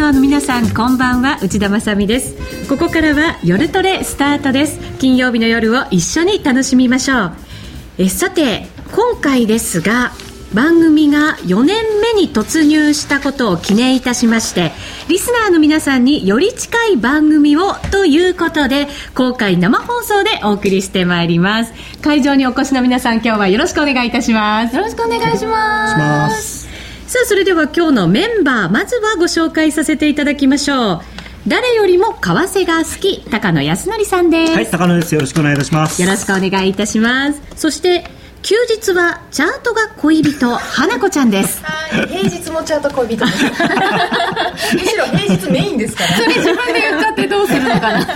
[0.00, 1.38] ナーの皆さんこんばんは。
[1.42, 2.34] 内田まさです。
[2.70, 4.80] ここからは夜トレスタートです。
[4.98, 7.32] 金曜日の夜を一緒に楽しみましょう。
[7.98, 10.12] えさて今回ですが
[10.54, 11.84] 番組が4年
[12.14, 14.72] 目に突入したことを記念いたしまして
[15.08, 21.74] リスナーの皆さんにより近い番組をということで公開生放送でお送りしてまいります。
[22.00, 24.74] 会場にお越しの皆さん今日はよろしくお願いいたします。
[24.74, 26.59] よろしくお願いします
[27.10, 31.00] さあそれでは今日のメンバーまずはご紹介させていただきましょう。
[31.48, 34.52] 誰よりも為替が好き高野康則さんです。
[34.52, 35.12] はい高野です。
[35.16, 36.00] よろしくお願いいたします。
[36.00, 37.42] よろしくお願いいたします。
[37.56, 38.04] そして
[38.42, 41.62] 休日はチャートが恋人花子ちゃんです。
[41.62, 43.44] はい平日もチャート恋人です。
[44.74, 46.16] むしろ平日メインですから。
[46.16, 47.98] それ自分で言っちゃってどうするのかな。
[47.98, 48.06] よ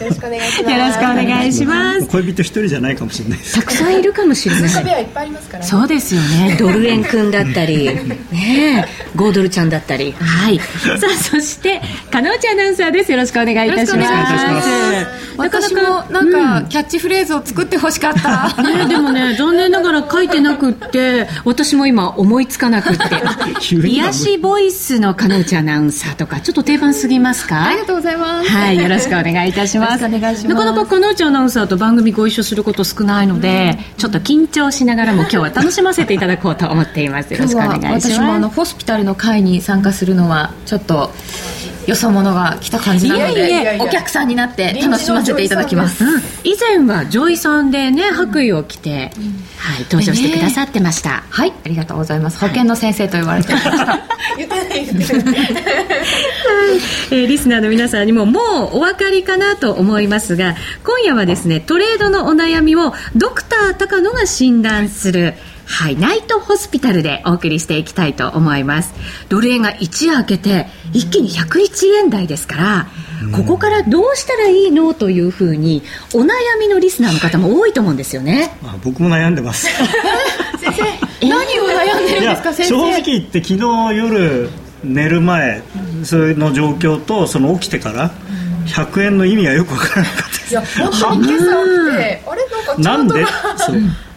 [0.00, 0.72] ろしくお願いします。
[0.72, 2.06] よろしくお願いします。
[2.06, 4.70] 恋人一人じゃないかもしれないたくさんいるかもしれない。
[4.70, 6.56] いっぱいありますから、ね、そうですよね。
[6.60, 7.84] ドル円くんだったり
[8.32, 10.14] ね5ドルちゃんだったり。
[10.18, 10.58] はい。
[10.58, 10.64] さ
[11.12, 13.12] あそして加納内アナウンサーです。
[13.12, 15.22] よろしくお願いいたします。
[15.36, 23.02] 私もなんか、キャッチフレーズを作ってほしかった、ね、でもね残念ながら書いてなくって私も今思いつかなくって。
[23.86, 27.66] 癒しボイスの加納内アナウンサーとかちょっと定番すぎますか？
[27.66, 28.50] ありがとうございます。
[28.50, 30.04] はいよろしくお願いいたします。
[30.04, 37.32] お願いしますなかなか加納内アナウンサーと番組ご一緒すること少ないので、うん、ちょっと緊張しながらも今日は楽しませていただこうと思っています。
[37.34, 38.08] よろしくお願いします。
[38.10, 41.12] 私もあのホスピタルの会に参加するのはちょっと
[41.86, 49.24] よそ者が来た感じなのでお客さんになって楽しませていただきます、うん、以前はジョイさんでね白衣を着て、うん、
[49.62, 51.52] はい、登場してくださってました、ね、はい。
[51.64, 52.38] ありがとうございます。
[52.40, 54.00] 保健の先生と言われてました、
[54.36, 55.34] 言ってない言ってない。
[55.36, 55.56] はい、
[57.10, 58.40] えー、リスナーの皆さんにもも
[58.72, 65.34] うお分かりかなと思いますが今夜はですねトレードのお悩みをドクター高野が診断するはい、
[65.98, 68.92] ナイトホスピタルでお送りしていきたいと思います。
[69.28, 72.86] ドル円が一夜明けて一気に101円台ですから、
[73.24, 75.82] うん、ここからどうしたらいいのというふうに
[76.14, 79.66] お悩みのリスナーの方も多いと思うんですよね、あ僕も悩んでます。
[80.60, 80.72] 先
[81.20, 82.68] 生何を悩んでるんですか先生？
[82.68, 84.50] 正直言って昨日夜
[84.84, 85.62] 寝る前
[86.04, 88.10] その状況とその起きてから
[88.66, 90.50] 100円の意味はよく分からなかったです。
[90.50, 91.28] いや本当に今朝起き
[91.96, 92.42] てあれ？
[92.48, 93.14] なんかちゃんと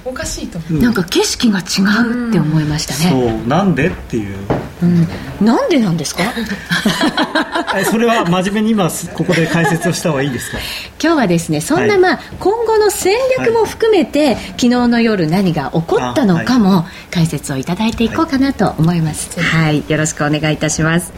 [0.08, 4.38] おかしいと、なんか景色が違うって思いましたね、そうなんでっていう、
[4.84, 5.08] うん、
[5.46, 6.22] なんでなんですか？
[7.90, 10.60] それは真面目に今ここで解説をした方がいいですか？
[11.02, 21.12] 今日はですねそんな、まあ、今後の戦略も含めて、はい、昨日の夜何が起こったのかも解説をいただいていこうかなと思います、はい、はい、よろしくお願いいたします、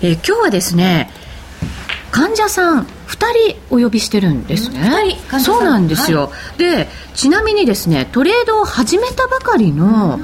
[0.00, 1.10] えー、今日はですね
[2.10, 4.90] 患者さん2人お呼びしてるんですね、
[5.32, 10.18] うん、そうなんですよ、はい、でちなみにですねトレードを始めたばかりの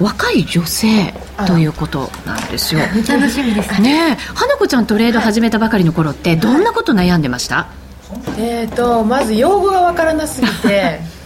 [0.00, 1.12] 若い女性
[1.46, 2.80] ということなんですよ。
[3.08, 3.80] 楽しみです。
[3.80, 7.68] ね花子ちゃんトレード始めたばかりの頃ってどんなこと悩んでました、
[8.36, 11.00] えっ、ー、とまず用語がわからなすぎて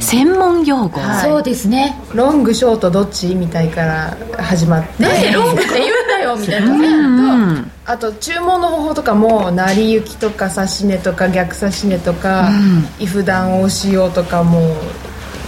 [0.00, 2.00] 専門用語、はい、そうですね。
[2.14, 5.32] ロングショートどっちみたいから始まって。
[5.32, 6.78] ロングって言うんだよみたいな。
[6.78, 14.76] ね、うん、あと注文の方法とかも成り行きとか指し値とか逆指し値とか、うん、イフダンをしようとかも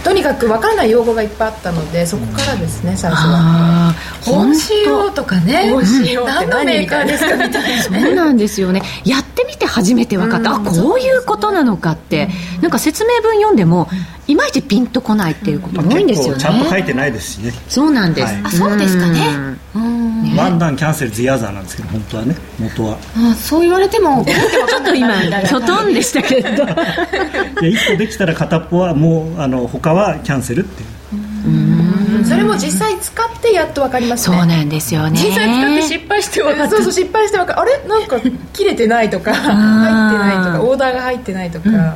[0.03, 3.93] とにかく分からない用語がいっぱいあったのでそこからですね最初は。
[4.25, 5.69] 本仕様とかね。
[5.71, 7.83] 本仕様って何メーカーですかみたいな。
[7.83, 8.81] そうなんですよね。
[9.05, 9.19] や
[9.71, 12.27] 初めて分かった、うん、あこういうことなのかって、
[12.57, 13.87] うん、なんか説明文読んでも
[14.27, 17.51] いまいちピンとこないっていうことも多いんですよね、ちゃんと書いてないですしね。
[17.67, 19.57] そうなんです、はい、あそうですかね。
[20.37, 22.97] ワンダンキャンセルズヤザーなんですけど本当はね元は。
[23.17, 26.49] あそう言われてもちょっと今 きょとんでしたけど。
[26.49, 26.75] いや
[27.61, 30.89] 1個できたら片っぽはもうあの他はキャンセルっていう
[32.25, 34.37] それも実際使ってやっと分かりますね。
[34.37, 35.19] そうなんですよね。
[35.23, 37.77] 実際使って失敗して分かそうそう失敗して分かあれ？
[37.87, 38.19] なんか
[38.53, 41.93] 切れてないとか 入ってないとかオーダーが入ってないとか、うん。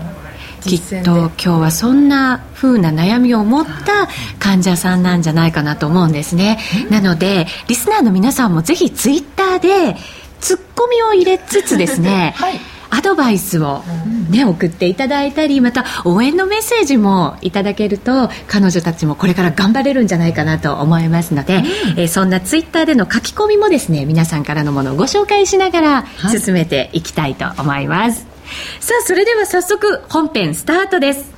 [0.61, 6.57] きっと今日はそんな風な悩みを持った患者さんなんじゃないかなと思うんですね、
[6.89, 9.95] なのでリスナーの皆さんもぜひツイッターで
[10.41, 12.59] ツッコミを入れつつですね、 はい
[12.97, 13.83] アドバイスを、
[14.29, 21.63] ね、送っていただいたりまた応援のメッセージもいただけると彼女たちもこれから頑張れるんじゃないかなと思いますので、うん、
[21.99, 28.25] えー、そんなツイッターでの書き込みもですね皆さんからのものをご紹介しながら進めていきたいと思います。
[28.25, 28.35] はい
[28.79, 31.31] さあ、それでは早速本編スタートです。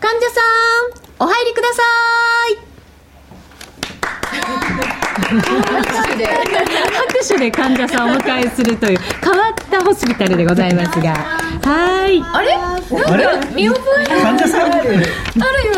[0.00, 0.40] 患者さ
[1.20, 1.82] ん、お入りくださ
[4.98, 5.01] い。
[5.12, 6.26] 拍手で。
[6.26, 11.14] 拍手で患者さんをお迎えするという変わったーホスピタルでございますが。
[11.14, 12.22] はい。
[12.32, 12.56] あれ？
[12.56, 15.02] なんか見覚え患者さんあるよ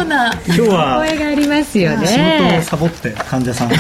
[0.02, 3.69] うな今日は声がありますよ仕事をねサボって患者さん。
[3.69, 3.75] は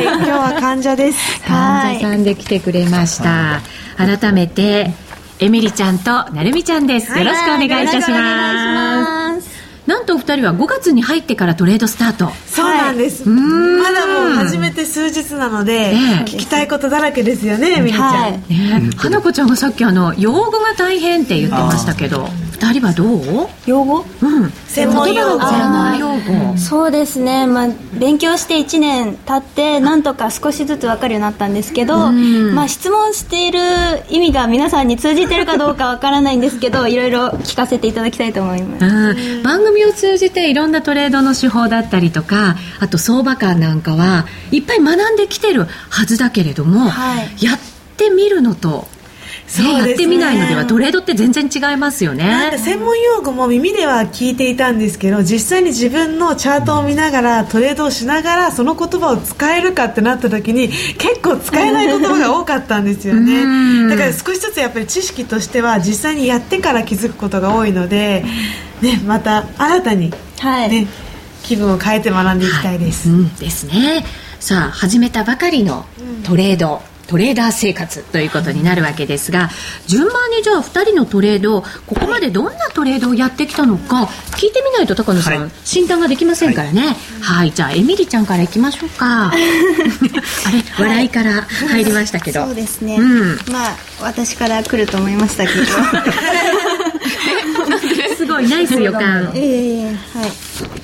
[0.00, 1.42] い、今日は患者です。
[1.42, 3.60] 患者さんで来てくれました。
[3.96, 4.92] 改めて
[5.40, 7.18] エミリちゃんとなるみちゃんです。
[7.18, 9.53] よろしくお願いいたします
[9.86, 12.30] なんとお二人は5月に入ってからトレードスタート。
[12.46, 13.28] そうなんです。
[13.28, 15.94] んまだもう始めて数日なので、ええ。
[16.24, 18.14] 聞きたいことだらけですよね、みりちゃん。
[18.14, 23.48] はいね花子ちゃんがさっきあの用語が大変って言ってましたけど二人はどう？
[23.66, 24.04] 用語？
[24.22, 24.50] うん。
[24.68, 25.38] 専門用語。
[25.38, 26.58] 言葉が専門用語。
[26.58, 33.58] そうですね、まあ、勉強して1年経ってなんとか少しずつ分かるようになったんですけど、まあ、質問している
[34.08, 38.84] 意味が皆さんに通じてるかどうか分からないんですけどいろいろ聞かせていただきたいと思います。
[38.84, 39.42] うん。
[39.42, 47.44] 番組を通じていろんなトレードの手法だったりとかあと相場感なんかはいっぱい学んできてるはずだけれども、はい。
[47.44, 47.58] やっ
[47.96, 48.88] てみるのと、
[49.62, 49.88] ねね。
[49.90, 63.88] やってみないのではトレードって全然違いますよなんねか専門用語も耳では聞いていたんですけど実際に自分のチャートを見ながらトレードをしながらその言葉を使えるかってなった時に結構使えない言葉が多かったんですよ うん。
[63.88, 68.24] ねだから少しずつやっぱり知識としては実際にやってから気づくことが多いので、
[68.80, 70.86] ね、また新たに、ねはい。
[71.42, 74.04] 気分を変えて学んでいきたいです、うんですね。
[74.40, 75.84] さあ始めたばかりの
[76.24, 79.50] トレード、トレーダー生活ということになるわけですが
[79.86, 84.04] 順番にじゃあ2人のトレードここまでどんなトレードをやってきたのか
[84.36, 85.50] 聞いてみないと高野さん、はい。
[85.64, 86.96] 診断ができませんからね。
[87.20, 89.30] はい、じゃあエミリちゃんからいきましょうか。
[89.32, 89.38] あれ
[90.78, 93.38] 笑いから入りましたけど、そうですね、うん。
[93.50, 95.64] まあ私から来ると思いましたけど。
[98.16, 99.32] すごいナイス予感。
[99.36, 100.83] ええはい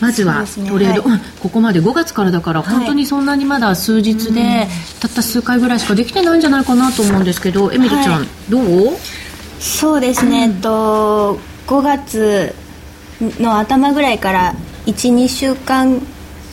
[0.00, 1.12] まずはトレード、はい。
[1.12, 1.20] うん。
[1.40, 4.66] ここまで5月からだから本当にそんなにまだ数日で、
[5.00, 8.96] たった数回ぐらいしかできてないんじゃないかなと思うんですけどエミリちゃん、はいどう？
[9.58, 12.54] そうですね、えっと5月
[13.40, 14.54] の頭ぐらいから
[14.84, 15.98] 12週間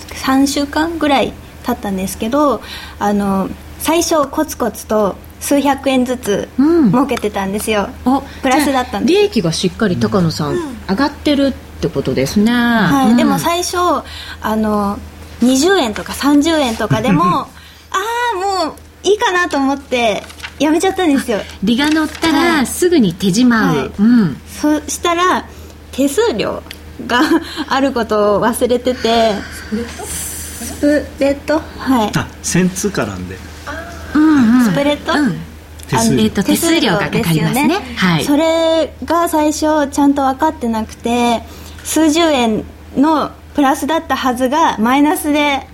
[0.09, 1.33] 3週間ぐらい
[1.65, 2.61] 経ったんですけど
[2.99, 3.49] あの
[3.79, 6.89] 最初コツコツと数百円ずつうん。
[6.89, 9.19] 儲けてたんですよ、あプラスだったんです。
[9.19, 10.55] 利益がしっかり高野さん、
[10.89, 13.11] 上がってるってことですね、はい。
[13.11, 13.17] うん。
[13.17, 13.77] でも最初
[14.41, 14.97] あの
[15.41, 17.23] 20円とか30円とかでも
[17.91, 17.97] あ
[18.33, 20.23] あもういいかなと思って
[20.59, 21.39] やめちゃったんですよ。
[21.63, 22.57] 利が乗ったはい。
[22.61, 23.91] らすぐに手じまう、はい。
[23.99, 24.41] うん。
[24.61, 25.45] そしたら
[25.91, 26.63] 手数料
[27.07, 27.21] が
[27.67, 29.33] あることを忘れてて
[30.05, 31.61] スプレッド？
[31.77, 32.11] はい。
[32.15, 33.37] あ1000通貨なんで。
[34.13, 34.65] うんうん。
[34.65, 35.39] スプレッド、うん。
[35.87, 36.23] 手数料。
[36.23, 37.95] えっと手数料がかかりますね。
[37.97, 38.23] はい。
[38.23, 41.43] それが最初ちゃんと分かってなくて
[41.83, 42.63] 数十円
[42.95, 45.67] のプラスだったはずがマイナスで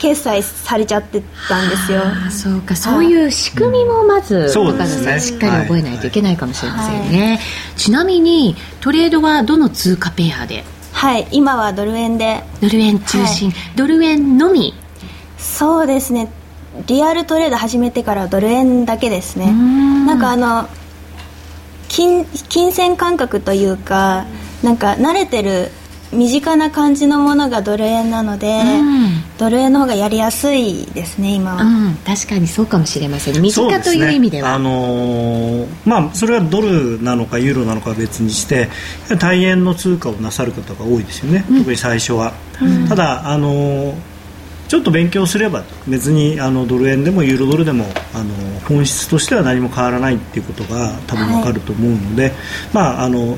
[0.00, 2.02] 決済されちゃってたんですよ。
[2.04, 2.74] あそうか。
[2.76, 5.20] そういう仕組みもまずそう高野ですね。
[5.20, 7.40] しっかり覚えないといけないかもしれませんね、
[7.76, 10.64] ちなみにトレードはどの通貨ペアで？
[10.92, 11.26] はい。
[11.30, 12.42] 今はドル円で。
[12.60, 14.74] ドル円中心、ドル円のみ？
[15.38, 16.30] そうですね。
[16.88, 19.50] リアルトレード始めてからはドル円だけですね。
[19.50, 20.06] ん。
[20.06, 20.68] なんかあの
[21.88, 24.26] 金金銭感覚というか
[24.64, 25.70] なんか慣れてる
[26.12, 29.24] 身近な感じのものがドル円なので、うん。
[29.36, 33.42] ドル円の方がやりやすいですね今は、うん、確かにそうかもしれません。
[33.42, 34.54] 身近という意味では。
[34.54, 38.68] あのーまあそれはドルなのかユーロなのかは別にして
[39.18, 42.32] 大円の通貨をなさる方が多いですよね、特に最初は、
[42.88, 43.94] ただあのー
[44.66, 47.84] ちょっと勉強すれば別にあのドル円でもユーロドルでも
[48.14, 52.32] あの本質としては何も変わらないっていうことが多分わかると思うので、
[52.72, 53.36] まああの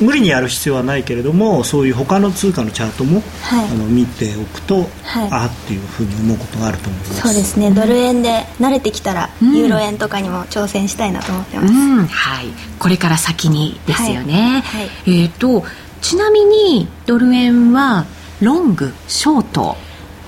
[0.00, 3.68] 無理にやる必要はないけれどもそういう他の通貨のチャートも、はい。
[3.68, 5.28] あの見ておくと、はい。
[5.30, 7.20] あっていうふうに思うことがあると思います。
[7.22, 7.70] そうですね。
[7.70, 12.06] ドル円で慣れてきたら、ユーロ円とかにも挑戦したいなと思ってます、うん。
[12.06, 12.46] はい、
[12.78, 14.82] これから先にですよね、はい。
[14.82, 15.22] はい。
[15.22, 15.64] えっ、と
[16.00, 18.06] ちなみにドル円は
[18.40, 19.76] ロングショート。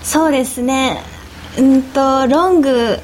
[0.02, 1.02] そうですね。
[1.58, 2.98] うんとロング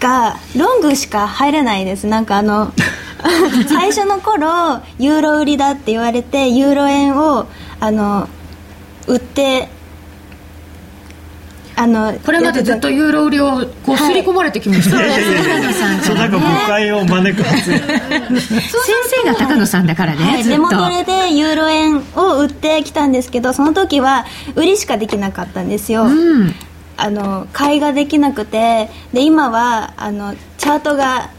[0.00, 2.06] がロングしか入れないです。
[2.06, 2.72] なんかあの
[3.68, 7.46] 最初の頃ユーロ売りだって言われてユーロ円を
[7.80, 8.28] あの
[9.06, 9.68] 売って
[11.80, 17.80] あのこれまでずっとユーロ売りをこう刷り込まれてきました、いやいやいやいやさんそうなんか誤解を招く先
[19.22, 20.58] 生が高野さんだからね、はい、ずっと。
[20.58, 26.54] デモトレでユーロ円を売ってきたんですけどその時は売りしかできなかったんですよ、うん。
[26.98, 31.30] あの買いができなくてで今はあのチャートが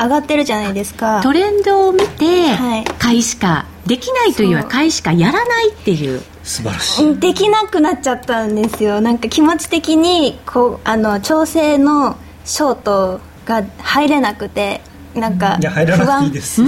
[0.00, 1.20] 上がってるじゃないですか。
[1.22, 2.84] トレンドを見てはい。
[2.98, 6.22] 買いしかできないというよりは買いしかやらないっていう。
[6.42, 7.04] 素晴らしい。
[7.06, 9.00] うんできなくなっちゃったんですよ。
[9.00, 14.80] なんか気持ち的にこうあの調整のショートが入れなくて
[15.14, 16.62] なんかいや入らなくていいです。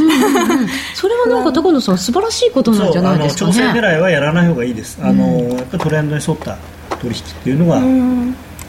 [0.95, 3.53] それはなんか高野さん素晴らしいことなんじゃないですかね。
[3.53, 4.99] 調整狙いはやらない方がいいです。
[5.03, 6.59] あの、やっぱりトレンドに沿った
[7.01, 7.81] 取引っていうのが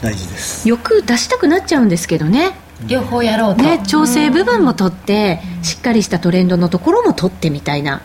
[0.00, 0.68] 大事です。
[0.68, 2.52] 欲出したくなっちゃうんですけどね
[2.88, 8.02] 両方やろうと、ね、調整部分も取って、しっかりしたトレンドのところも取ってみたいな。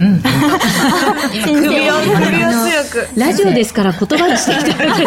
[0.00, 0.32] うん、 先
[1.44, 3.08] 生首を首を強く。
[3.16, 5.06] ラジオですから言葉にしていただいて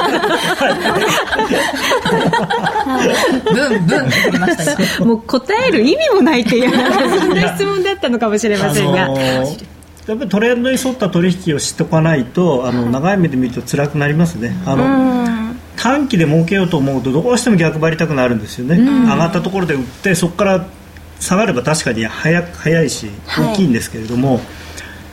[3.53, 4.39] ブンブンって言い。
[4.39, 6.41] ました今もう答える意味もない。
[6.41, 6.65] ってい。
[6.65, 6.69] う
[7.19, 9.65] そんな質問だったのかもしれませんが、あのー
[10.07, 12.25] やっぱりトレンドに沿った取引をしておかない。
[12.25, 13.17] とあの長い。
[13.17, 20.65] 目で見ると辛くなりますねあの短期で儲けようと思うとどうしても逆張りたくなるんですよね、上がったところで売ってそこから
[21.19, 23.53] 下がれば確かに早く早いしはい。
[23.53, 24.41] 大きいんですけれども、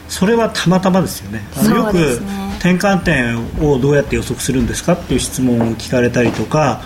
[0.09, 1.43] それはたまたまですよね。
[1.57, 6.83] あのよくね転換点をどうやって予測するんですかっていう質問を聞かれたりとか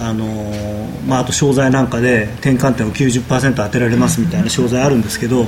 [0.00, 5.46] あのーまあ、あと商材なんかで転換点を90%当てられますみたいな商材あるんですけど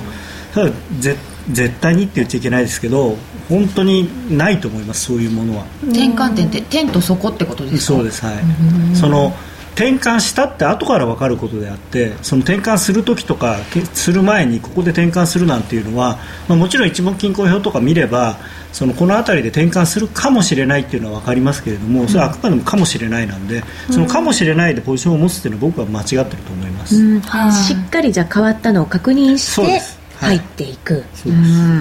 [0.54, 0.70] ただ
[1.00, 1.16] ぜ
[1.50, 3.16] 絶対にって言っちゃいけないですけど
[3.48, 5.64] 本当にないと思いますそういうものは。
[5.82, 7.98] 転換点って点と底ってことですか？
[7.98, 8.96] そうですはい。
[8.96, 9.34] その
[9.74, 18.38] 転換したって後から分かることであってその転換する時とかけする前にここで転換するなんていうのは、まあ、もちろん一目均衡表とか見れば
[18.72, 27.22] そのこの辺りで転換するかもしれないっていうのは分かりますけれどもそれはあくまでもかもしれないなんでそのかもしれないでポジションを持つっていうのは僕は間違ってると思います、うん。
[27.52, 29.98] しっかりじゃあ変わったのを確認してそうです。
[30.16, 30.38] はい。
[30.38, 31.04] 入っていく、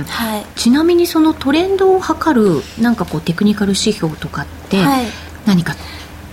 [0.07, 0.59] はい。
[0.59, 5.05] ちなみにそのトレンドを測るなんかこうテクニカル指標とかってはい。
[5.45, 5.75] 何か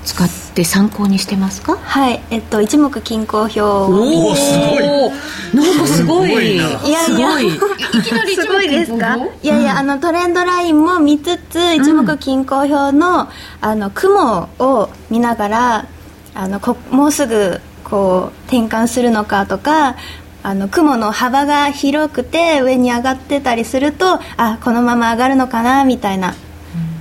[0.04, 1.76] 使って参考にしてますか？
[1.76, 2.21] はい。
[2.30, 3.61] えっと一目均衡表。
[3.61, 5.11] をおーすごい。
[5.54, 6.28] なんかすごい。
[6.28, 6.90] すごいやい。
[6.90, 7.59] やすごいい
[8.02, 9.16] きなりすごいですか？
[9.42, 13.28] いやいや、あのトレンドラインも見つつ一目均衡表の,、
[13.61, 15.87] あの雲を見ながら
[16.35, 19.97] あのこもうすぐこう転換するのかとか
[20.42, 26.35] あの雲の幅が広くて上に上がってたりするとあこのまま上がるのかなみたいな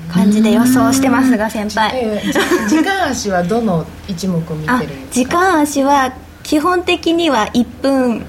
[0.10, 2.22] 感じで予想してますが先輩。
[2.68, 6.14] 時間足はどの一目を見あてるんです 時間足は
[6.44, 8.26] 基本的には1分。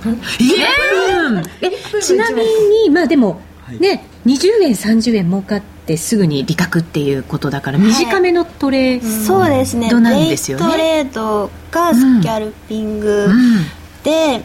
[1.62, 3.40] えちなみにまあでも、
[3.78, 9.88] ね20円30円儲かってすぐに利確っていうことだから短めのトレそうですね。
[9.88, 10.64] どうなんですよね？
[10.64, 13.28] デイトレードかスキャルピング、
[14.04, 14.42] で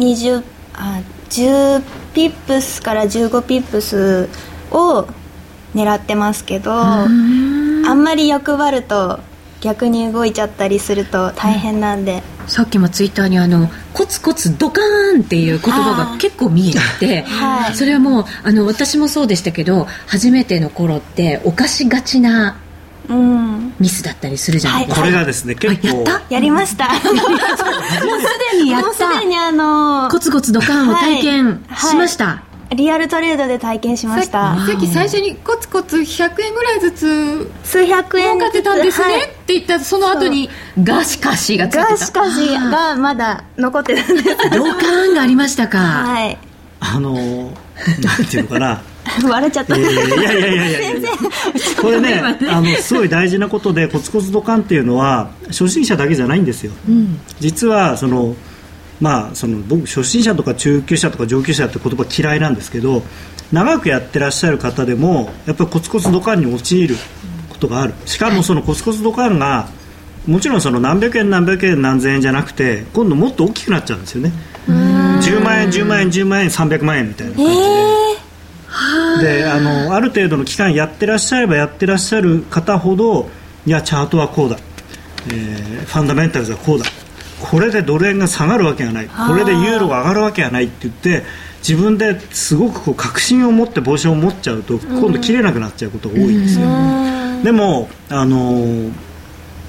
[0.00, 0.42] 20
[0.74, 1.82] あ10
[2.14, 4.28] ピップスから15ピップス
[4.70, 5.06] を
[5.74, 9.20] 狙ってますけどあんまり欲張ると
[9.60, 17.74] 逆に動いちゃったりすると大変なんで、さっきもツイッターにあのコツコツドカーンっていう言葉が結構見えて、はい。
[17.76, 22.56] それはもうあの私もそうでしたけど初めての頃って犯しがちな
[23.08, 23.74] うん。
[23.78, 26.34] ミスだったりするじゃないですか、これがですね結構あやった？
[26.34, 26.88] やりました。
[26.88, 27.38] も うもう
[28.20, 28.26] す
[28.56, 31.90] でにやっすたでにあのコツコツドカーンを体験はい。
[31.90, 32.42] しました、
[32.74, 34.56] リアルトレードで体験しました。
[34.56, 39.22] さっき最初にコツコツ100円ぐらいずつ数百円儲かってたんですね、はい。
[39.22, 40.48] って言ったその後に
[40.82, 41.90] ガシカシがついてた。
[41.90, 44.36] がしかしがまだ残ってたんです。
[44.50, 46.38] ドカーンがありましたか、はい。
[46.80, 47.72] あのー
[48.04, 48.82] なんていうのかな。
[49.28, 50.90] 割れちゃった、いやいやいやいやいや。
[50.90, 51.08] いや
[51.80, 56.72] これねあのすごい大事なことでコツコツドカンっていうのは初心者だけじゃないんですよ、
[57.40, 58.36] 実はその
[59.02, 63.02] まあその僕初心者とか中級者とか上級者って言葉嫌いなんですけど
[63.52, 66.94] 長くやってらっしゃる方でもやっぱりコツコツドカンに陥る
[67.50, 67.94] ことがある。
[68.06, 69.68] しかもそのコツコツドカンが
[70.26, 74.32] もちろんその何百円何百円何千円じゃなくて今度もっと大きくなっちゃうんですよね。
[74.68, 77.50] 10万円10万円10万円300万円みたいな感じ
[79.24, 79.42] で。
[79.42, 83.28] であのある程度の期間やってらっしゃればやってらっしゃる方ほど
[83.66, 84.56] いやチャートはこうだ、
[85.28, 86.86] えーファンダメンタルズはこうだ
[87.42, 89.08] これでドル円が下がるわけがない。
[89.08, 91.24] これでユーロが上がるわけがないって言って
[91.58, 96.66] 自分ですごくこう確信を持ってポジションを持っちゃうと今度切れなくなっちゃうことが多いんですよ。
[97.42, 98.92] でもあのー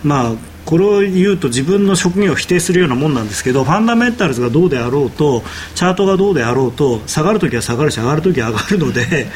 [0.04, 0.34] まあ
[0.66, 5.44] これを言うと自分の職業を否定するようなもんなんですけどファンダメンタルズがどうであろうと
[5.76, 9.28] チャートがどうであろうと下がるときは下がるし上がるときは上がるので、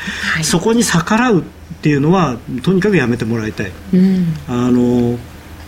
[0.41, 1.43] そこに逆らうっ
[1.81, 3.71] ていうのはとにかくやめてもらいたい、
[4.47, 5.19] あの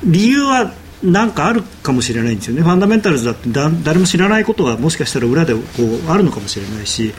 [0.05, 2.61] 理由は何かあるかもしれないんですよね。
[2.61, 5.61] ファンダメンタルズだってだ誰も知らないことがもしかしたら裏でこ
[6.07, 7.13] うあるのかもしれないし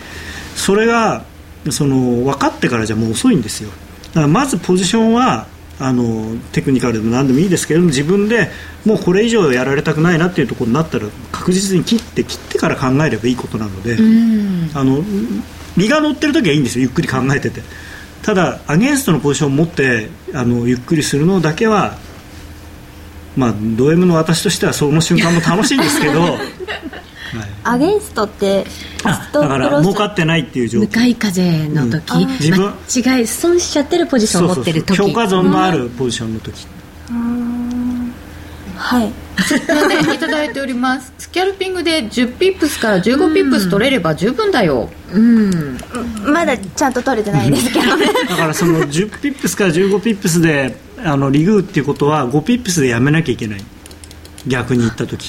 [0.54, 1.24] それが
[1.70, 3.70] その分かってからじゃもう遅いんですよ。
[4.08, 5.46] だからまずポジションは
[5.78, 8.50] あのテクニカルでも何でもいいですけれども自分で
[8.84, 13.96] もうこれ以上やられたくないなっていうところになったら確実に切って切ってから考えればいいことなので、
[14.74, 15.02] あの
[15.78, 17.62] 利が乗ってる時はいいんですよゆっくり考えてて。
[18.22, 21.96] ただアゲンストのポジションを持ってあのゆっくりするのだけは
[23.36, 26.38] まあド M の私としてはその瞬間も楽しいんですけど、はい、
[27.64, 28.64] アゲンストって
[29.04, 30.82] あだから儲かってないっていう状況。
[30.82, 32.28] 向かい風の時、うん。
[32.28, 32.72] 自分。
[32.88, 34.96] 間違い損しちゃってるポジションを持ってる時。
[34.96, 36.66] 評価損のあるポジションの時、
[38.76, 39.12] はい。
[40.06, 41.12] でいただいております。
[41.18, 44.90] スキャルピングで10ピップスから15ピップス取れれば十分だよ。
[45.12, 45.78] うん。
[46.24, 48.06] まだちゃんと取れてないですけどね。
[48.28, 53.60] だからその10ピップスから15ピップスであの利食うっていうことは5ピップスでやめなきゃいけない。
[54.46, 55.28] 逆に言った時。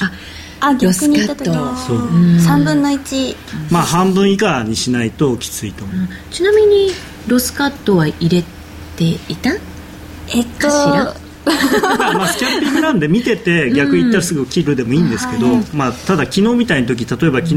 [0.64, 1.46] あ逆に言った時。
[1.46, 1.98] そう。
[1.98, 3.36] 3分の1
[3.72, 6.92] まあ半分以下にしないときついと思う、ちなみに
[7.28, 8.44] ロスカットは入れ
[8.96, 9.52] ていた？
[10.30, 17.56] えっとかしらまあ、スキャルピングなんで見てて逆行ったらすぐ切るでもいいんですけど、まあ、ただ昨日みたいな時例えば昨日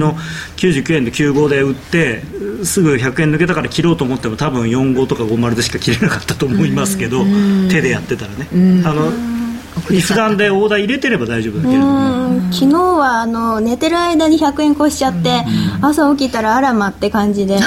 [0.57, 2.23] 99円で95で売って
[2.65, 7.25] すぐ100円抜けたから切ろうと思っても多分45とか50でしか切れなかったと思いますけど
[7.71, 8.49] 手でやってたらね。
[8.85, 9.44] あの
[9.81, 12.53] 普段でオーダー入れてれば大丈夫だけれどもうん。
[12.53, 15.45] 昨日はあの寝てる間に100円越しちゃって、
[15.83, 17.59] 朝起きたらあらまって感じで。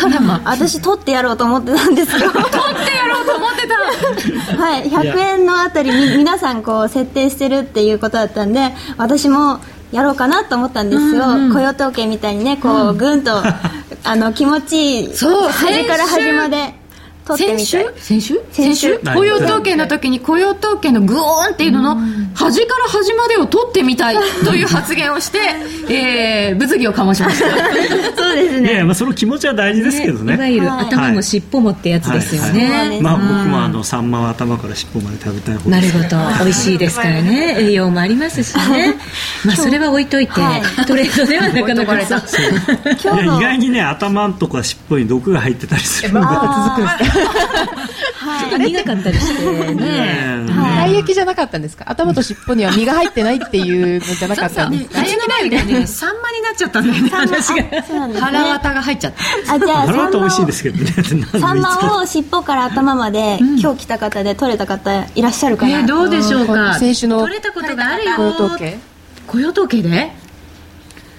[0.46, 2.32] 私取ってやろうと思ってたんですよ。
[2.32, 2.46] 取っ
[2.86, 4.58] てやろうと思ってた。
[4.58, 4.90] はい。
[4.90, 9.60] 100円のあたりに皆さんこう設定してるっていうことだったんで私も
[9.92, 11.24] やろうかなと思ったんですよ、
[11.54, 13.32] 雇用統計みたいにねこうぐんと
[14.04, 16.74] あの気持ちいいそう端から端まで
[17.28, 17.94] 取って先みたい。
[17.96, 18.02] 週？
[18.02, 18.42] 先週？
[18.52, 19.00] 先週？
[19.04, 19.16] 何？
[19.18, 21.96] 雇用統計の時に雇用統計のグオーンっていうのの
[22.36, 24.16] 端から端までを取ってみたい
[24.46, 25.40] という発言をして、
[25.94, 27.48] えー、物議を醸しました。
[28.16, 30.36] そうですいやいやまあ、その気持ちは大事ですけどね。
[30.36, 30.86] いわゆるはい。
[30.86, 36.06] 頭も尻尾もってやつですよね、はいはいまあ、僕もあのサンマは頭から尻尾まで食べたい方なるほど。
[36.44, 37.56] 美味しいですからね。
[37.60, 38.96] 栄養もありますしね。
[39.44, 40.86] まあそれは置いといて、はい。
[40.86, 42.24] トレードではなかなかさ
[43.04, 46.28] 今日のいや意外にね頭とか尻尾に毒が入ってたりするので
[48.40, 49.74] ちょっと苦かったりしてね。
[49.76, 50.94] ねたい。
[50.96, 51.86] 焼きじゃなかったんですか？
[51.88, 55.88] 頭と尻尾には身が入ってないっていうのじゃなかったんですかうちの前でね。
[55.88, 57.10] サンマになっちゃったんだよね。
[57.10, 57.84] 話が。
[57.88, 58.32] そうなんですね。
[58.32, 59.14] 腹渡が入っちゃっ
[59.48, 59.54] た。
[59.54, 61.28] あじゃあ 腹は美味しいサンマをですけどね。
[61.40, 66.76] サンマを尻尾から頭まで、今日来た方で取れた方いらっしゃるかな、えーどうでしょうか？
[66.80, 68.12] 先週の取れたことがあるよ。
[68.16, 68.78] 雇用統計
[69.28, 70.12] 雇用統計で？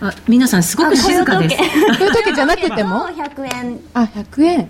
[0.00, 1.56] あ皆さんすごく静かです。
[1.56, 3.08] あ雇用雇用統計じゃなくても？
[3.10, 4.68] 100円あ100円。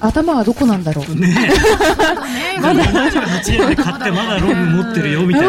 [0.00, 1.14] 頭はどこなんだろう？
[1.18, 1.34] ね。
[2.62, 2.84] まだ。
[2.84, 5.48] 78円で買ってまだロング持ってるよみたいな。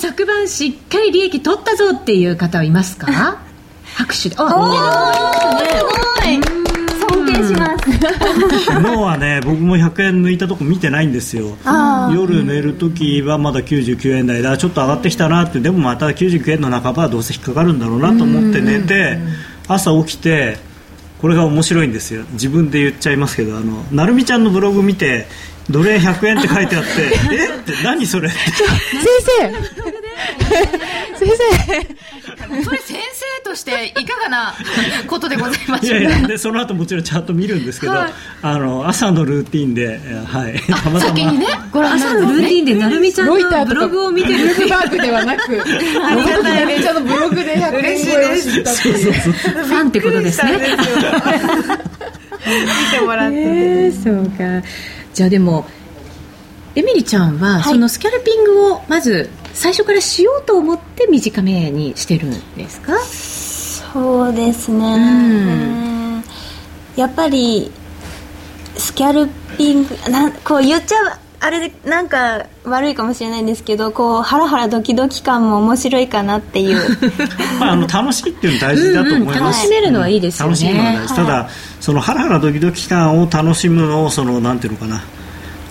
[0.00, 3.06] 昨晩しっかり利益取ったぞっていう方はいますか？
[3.94, 4.34] 拍手で。
[4.38, 6.13] あすごい
[7.34, 8.64] 尊敬します。
[8.66, 11.56] 昨日はね僕も100円抜いたとこ見てないんですよ。
[12.12, 14.56] 夜寝るときはまだ99円台だ。
[14.56, 15.60] ちょっと上がってきたなって。
[15.60, 19.18] でもまた99円の半ばはどうせ引っかかるんだろうなと思って寝て
[19.68, 20.58] 朝起きて
[21.20, 22.22] これが面白いんですよ。
[22.32, 25.26] 自分で言っちゃいますけどあのなるみちゃんのブログ見て
[25.70, 26.88] 奴隷100円って書いてあって
[27.34, 27.46] え？
[27.46, 28.38] って何それって。
[28.38, 28.52] 先
[29.82, 29.93] 生
[31.18, 31.34] 先生。
[32.62, 34.54] それ先生としていかがな
[35.06, 36.04] ことでございまいしょうか？
[36.04, 38.12] やいやでその後もちろんチャート見るんですけど、あ
[38.58, 41.00] の朝のルーティンで、えーはい、たまたま。
[41.00, 43.34] 先にね朝のルーティンでなるみちゃんの
[43.66, 44.38] ブログを見てる。
[44.38, 45.52] ブルームバーグではなく。
[45.56, 49.12] ロボットマネージャーのブログで100円超えを知ったっていう。
[49.12, 50.52] ファンってことですね。
[50.52, 50.60] 見
[52.98, 54.26] てもらってて、えーそう
[54.62, 54.66] か。
[55.12, 55.66] じゃあでも
[56.74, 62.92] エミリちゃんは、そのスキャルピングをまず最初からしようと思って短めにしてるんですか？
[63.00, 66.22] そうですね、
[66.96, 67.70] やっぱり
[68.76, 76.78] スキャルピングなんこう言っちゃうあれでなんか悪いかもしれないんですけどこうハラハラドキドキ感も面白いかなっていう。
[77.60, 80.50] まあ、あの楽しいっていうの大事だと思います、うんうん楽しめるのはいいですよね。
[80.50, 81.48] 楽しむのは大事、ただ
[81.80, 85.04] そのハラハラドキドキ感を楽しむのをそのなんていうのかな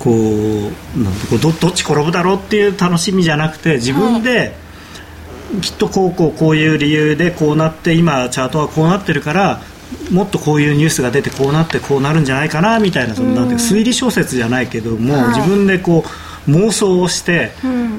[0.03, 4.53] こうなんてこうどどっち転ぶだろうっていう楽しみじゃなくて自分で、
[5.61, 9.61] きっとこうこうこういう理由でこうなって今チャートはこうなってるから
[10.11, 15.27] もっとこういうニュースが出てこうなってこうなるんじゃないかなみたいなそのなんて推理小説じゃないけども、はい。
[15.35, 16.03] 自分でこ
[16.47, 17.51] う妄想をして、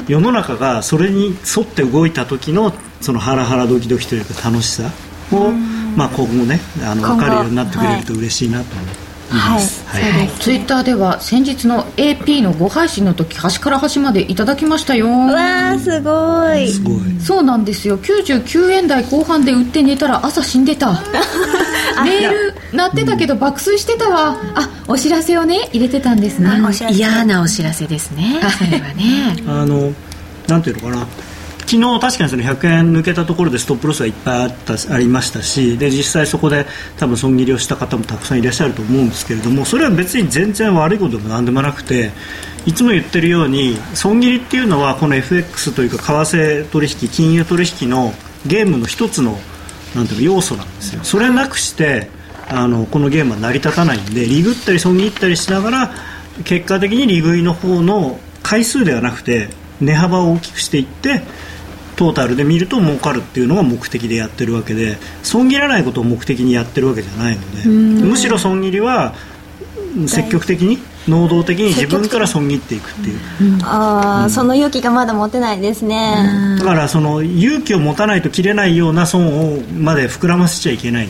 [0.06, 4.90] 世の中がそれに沿って動いた時のそのハラハラドキドキというか楽しさ
[5.32, 5.50] を、
[5.96, 9.03] まあ、今後ねあの分かるようになってくれると嬉しいなと思います。
[9.38, 10.28] はいはい。
[10.40, 15.06] ツイッターでは先日の AP のご配信の時端から端までいただきましたよ。
[15.06, 16.68] うわーすごい。
[16.68, 17.20] すごい。
[17.20, 17.98] そうなんですよ。
[17.98, 20.92] 99円台後半で売って寝たら朝死んでた。
[22.04, 24.36] メール鳴ってたけど爆睡してたわ。
[24.54, 26.48] あお知らせをね入れてたんですね。
[26.90, 28.40] 嫌なお知らせですね。
[28.58, 29.36] それはね。
[29.46, 29.92] あの
[30.48, 31.06] なんていうのかな
[31.74, 36.66] 昨日確かにその100円抜けたところでストップロスがいっぱいあったありましたしで実際そこで
[36.98, 42.12] 多分損切りをした方もたくさんいらっしゃると思うんですけれどもそれは別に全然悪いことでも何でもなくて
[42.64, 48.12] いつも言ってるように損切りっていうのはこの FX というか為替取引金融取引の
[48.46, 49.36] ゲームの一つの
[49.96, 51.04] なんていう要素なんですよ。
[51.04, 52.08] それなくして
[52.48, 55.94] あのこのゲームは成り立たないんでリグったり損切ったりしながら
[56.44, 59.48] 結果的に利食いの方の回数ではなくて
[59.80, 61.22] 値幅を大きくしていって
[61.96, 69.14] トータルで見ると儲かるっていうのが目的でやってるわけで損切らないことを目的にやってるわけじゃないのでむしろ損切りは
[70.06, 70.78] 積極的に
[71.08, 73.18] 能動的に自分から損切っていくっていう、
[73.62, 81.08] ああ、その勇気がまだ持てないですね、だからその勇気を持たないと切れないような損をまで膨らませちゃいけない。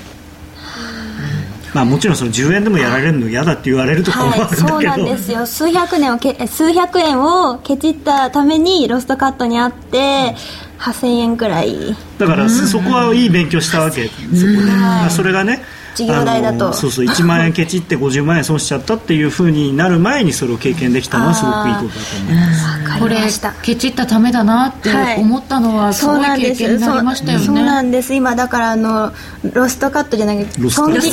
[1.72, 5.44] まあ、もちろんその10円でもやられるの嫌だって言われると困るんだけど、はい、そうなんですよ。
[5.44, 10.36] 数百年をけ数百円をケチったためにロストカットにあって
[10.78, 11.96] 8000円くらい。
[12.18, 14.18] だからそこはいい勉強したわけそこ
[15.04, 15.62] でそれがね
[15.94, 16.72] 授業代だと。
[16.72, 23.00] そうそう1万円ケチって 50万円損しちゃったっていうふうになる前にそれを経験できたのはすごくいいことだと思います。
[23.00, 23.16] これ
[23.62, 28.14] ケチったためだなって思ったのはすごい経験になりましたよね、そうなんです。
[28.14, 29.12] 今だからあの
[29.52, 31.12] ロストカットじゃなくて損切り。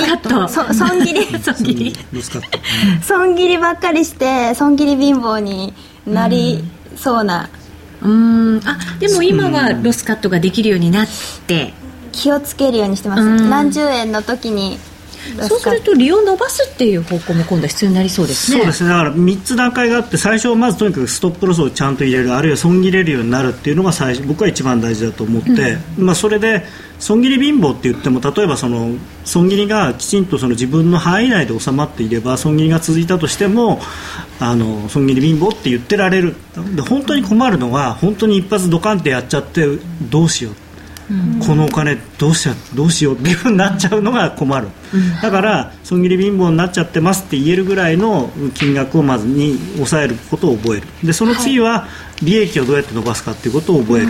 [0.73, 1.39] 損切り。
[1.41, 1.95] 損切り。
[3.01, 5.73] 損切りばっかりして損切り貧乏に
[6.07, 6.63] なり
[6.95, 7.60] そうな、うん
[8.03, 11.07] あでも今はロスカットができるようになっ
[11.47, 11.73] て。
[12.11, 13.23] 気をつけるようにしてます。
[13.23, 14.77] 何十円の時に
[15.47, 18.57] そうすると利を伸ばすっていう方向も今度は必要になりそうですね。
[18.57, 18.89] そうですね。
[18.89, 22.33] だから3つ段階があって最初はまずとにかくストップロスをちゃんと入れる。
[22.33, 26.63] あるいは損切れるようになるっていうのが最初僕は一番大事だと思って、うん、まあ、それで
[26.99, 33.79] 損切り貧乏って言っても例えばその損切りがきちんとその自分の範囲内で収まっていれば損切りが続いたとしても
[34.39, 36.35] あの損切り貧乏って言ってられる。
[36.75, 39.65] で本当に困るのは本当に一発ドカンってやっちゃって
[40.09, 40.70] どうしよう
[41.45, 44.67] このお金どうしようどうしようっていうふうになっちゃうのが困る、
[45.21, 50.87] だから損切り貧乏になっちゃってますって言えるぐらいの金額をまずに抑えることを覚える。
[51.03, 51.87] でその次は
[52.21, 54.07] 利益をどうやって伸ばすかっていうことを覚える、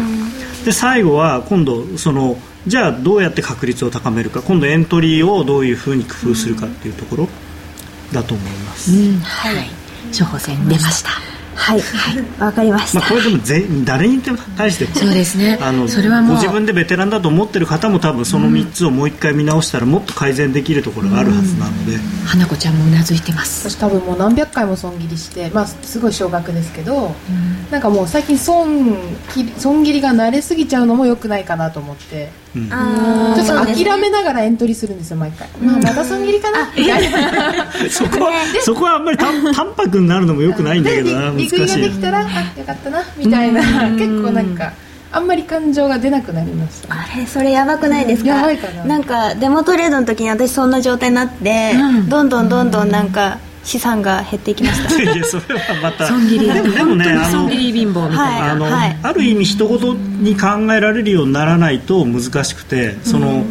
[0.65, 2.37] で最後は今度その
[2.67, 4.41] じゃあどうやって確率を高めるか。
[4.41, 7.29] 今度エントリーをどういうふうに工夫するかっていうところ
[8.11, 8.91] だと思います、
[9.23, 9.55] はい。
[10.17, 11.30] 処方箋出ました
[11.61, 11.79] はい。
[11.79, 14.19] はいわかりました、まあ、これでもぜ誰に
[14.57, 15.59] 対してもそうですね。
[15.61, 16.35] あのそれはもう。
[16.35, 23.69] ご自分でベテランだと思ってる方も多分その3つをもう一回見直したらもっと改善できるところがあるはずなので、花子ちゃんもうなずいてます。
[23.69, 27.13] 私多分もう何百回も損切りしてまあすごい少額ですけど、
[27.69, 28.97] なんかもう最近損
[29.57, 36.69] 損切りが慣れすぎちゃうのもよくないかなと思ってうん、ちょっと諦めながらエントリーするんですよ毎回、まあ、また損切りかな。
[36.75, 38.31] みたいな そこは
[38.63, 39.33] そこはあんまり淡
[39.77, 42.27] 白になるのもよくないんだけどな難しいができたらあよ
[42.65, 43.61] かったなみたいな。
[43.91, 44.73] 結構なんか
[45.13, 48.85] あんまり感情が出なくなりました、あれそれやばくないですか、やばいかな。
[48.85, 51.73] なんかデモトレードの時に私そんな状態になって、
[52.07, 55.01] どんどんどんどんなんか、資産が減っていきました。
[55.01, 56.07] いやそれはまた。
[56.07, 56.51] 損切り。
[56.51, 63.45] でもでもねあの貧乏みたいな、あの、はい、ある意味人事に考えられるようにならないと難しくてその、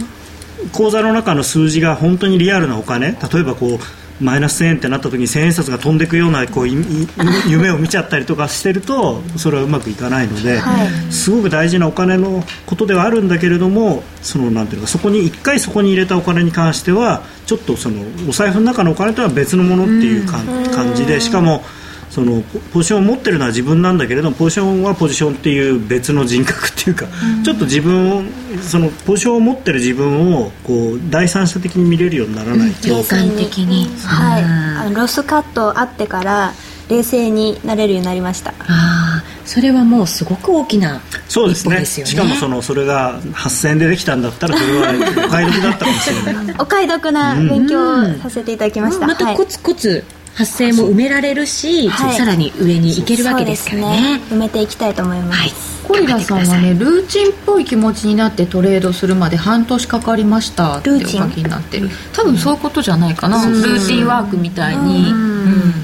[0.72, 3.16] 口座の中の数字が本当にリアルなお金。
[3.32, 6.68] 例えばこうマイナス1000円ってなった時に1000円札が飛んでいくようなこう
[7.48, 21.64] 夢を見ちゃったりとかしてるとそれはうまくいかないので、はい、すごく大事なお金のことではあるんだけれどもそのなんていうかそこに1回そこに入れたお金に関してはちょっとそのお財布の中のお金とは別のものっていう感じでしかも。
[22.10, 22.42] その
[22.72, 28.22] ポジションを持ってるのは自分なんだけれどもポジションはポジションっていう別の人格っていうか、うん、ちょっと自分を
[28.62, 36.52] そのポジションを持ってる自分をこう第三者的に見れるようにならないと、客観的に、はい、あのロスカットあってから
[36.88, 38.50] 冷静になれるようになりました。
[38.50, 46.54] ああそれはもうすごく大きなそうですね、ね、しかもそのそれが8000円でできたんだったらそれはお買い得だったかもしれない。
[46.58, 49.10] お買い得な勉強させていただきました、うん。
[49.10, 55.50] うん、またコツコツ、発生も埋められるし、はい、さらに上に行けるわけですからね、ね、埋めていきたいと思います、はい。
[55.88, 61.90] コリラさんはねルーチンっぽい気持ちになってトレードするまで半年かかりましたってお書きになってる。
[62.12, 65.74] 多分そういうことじゃないかな、ルーティンワークみたいに、うん、ね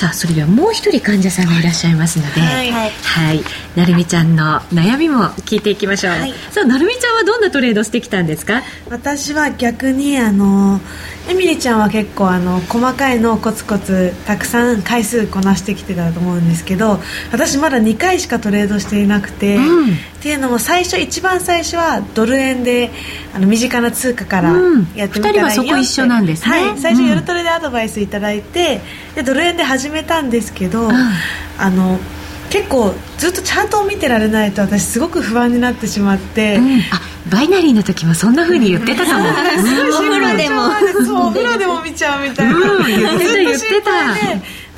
[0.00, 3.42] さあそれではもう一人患者さんがいらっしゃいますので、はい、はい、
[3.76, 8.62] なるみちゃんの悩みも聞いていきましょう、はい、さあなるみちゃんはどんなトレードしてきたんですか？
[8.88, 10.80] 私は逆にあの
[11.28, 16.98] エミリちゃんは結構あの細かいのをコツコツたくさん回数こなしてきてたと思うんですけど
[17.30, 22.90] 私まだ2回しかトレードしていなくて、うん、っていうのも最初一番最初はドル円で
[23.34, 24.52] あの身近な通貨から
[24.94, 28.82] やってみたらいいようん、2人はそこ一緒なんですね、はい、最初夜トレでアドバイスいただいて、
[29.14, 30.90] でドル円で始めたんですけど、
[31.58, 31.98] あの
[32.50, 36.80] 結構ずっとチャートを見てられないと私すごく不安になってしまって、うん。
[36.92, 39.24] あバイナリーの時もそんな風に言ってたかも。
[39.30, 39.32] お
[40.02, 40.70] 風呂でも
[41.06, 42.86] そうお風呂でも見ちゃうみたいな、うん。
[42.86, 43.90] 言ってた言ってた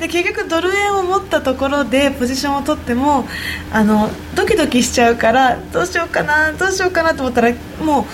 [0.03, 3.25] でで結局ドル円を持ったところでポジションを取っても
[3.71, 8.05] あのドキドキしちゃうからどうしようかなどうしようかなと思ったらも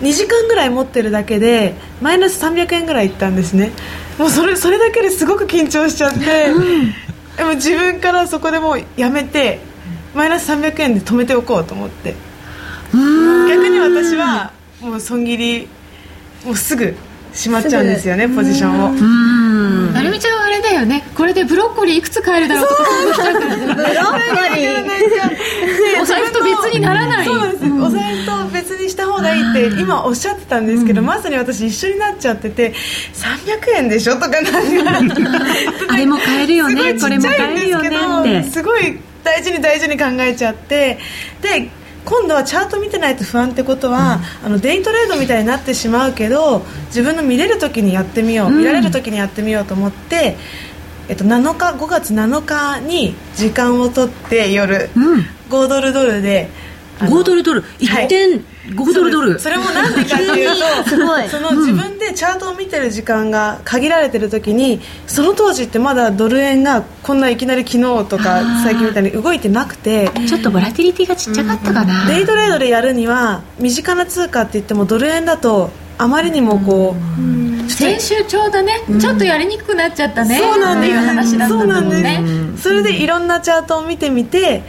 [0.00, 3.72] う2時間ぐらい持ってるだけでマイナス300円ぐらいいったんですね。
[4.18, 6.18] もうそれそれだけですごく緊張しちゃって、
[7.36, 9.60] でも自分からそこでもうやめて
[10.14, 12.14] マイナス300円で止めておこうと思って。
[12.92, 15.68] 逆に私はもう損切り
[16.44, 16.96] もうすぐ
[17.38, 18.90] しまっちゃうんですよねポジションを。
[18.90, 19.92] うん。
[19.92, 21.04] なるみちゃんはあれだよね。
[21.14, 22.84] これでブロッコリーいくつ買えるだろうとか。
[22.84, 27.26] 想像しちゃうブロッコリーお財布と別にならない。
[27.26, 27.76] そうですよ。
[27.76, 34.44] お財布と別にした方がいいって今おっしゃってたんですけど、まさに私一緒になっちゃってて300円でしょとかなん
[35.08, 35.14] か。
[35.94, 36.94] あれも買えるよね。
[37.00, 38.42] これも買えるよねですけどって。
[38.50, 40.98] すごい大事に大事に考えちゃって。
[41.40, 41.70] で
[42.08, 50.36] 今度はチャート見てないと不安ってことは、あのデイトレードみたいになってしまうけど自分の見れる時にやってみよう、見られる時にやってみようと思って、
[51.08, 55.20] えっと、7日5月7日に時間を取って夜、うん。
[55.50, 56.48] 5ドルドルで
[56.98, 59.38] 5ドルドル1点5ドルドル。
[59.38, 60.50] それもなんでかっていう
[60.84, 61.28] とすごい。
[61.28, 72.06] その自分でチャートを見てる時間が限られてる時にその当時ってまだドル円がこんないきなり昨日とか最近みたいに動いてなくてちょっとボラティリティがちっちゃかったかな。
[72.06, 80.38] デイトレードでやるには身近な通貨って言ってもドル円だとあまりにもこう先週ちょうどね、ちょっとやりにくくなっちゃったね。
[80.38, 80.90] そうなんです。
[80.90, 82.24] っていう話だったもんね。
[82.56, 84.62] それでいろんなチャートを見てみて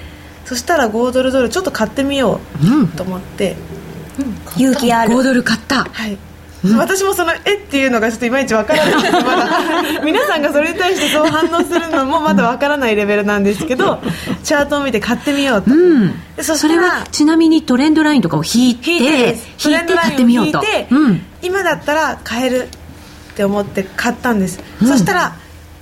[0.49, 3.55] そしたら5ドルドルちょっと買ってみようと思って、
[4.57, 5.13] 勇気ある。
[5.13, 5.83] 5ドル買った。
[5.83, 6.17] はい、
[6.75, 9.62] 私もそのえっていうのがちょっといまいちわからないまだ。
[10.03, 14.01] 皆さんがそれに対してそう反応するのもまだわからないレベルなんですけど
[14.43, 16.19] チャートを見て買ってみようと、うん。
[16.35, 20.63] でそしそれはちなみにトレンドラインとかを引いて引いて引いて買ってみようと。
[20.89, 21.21] うん。
[21.43, 22.69] 今だったら買える
[23.33, 25.35] って思って買ったんです、そしたら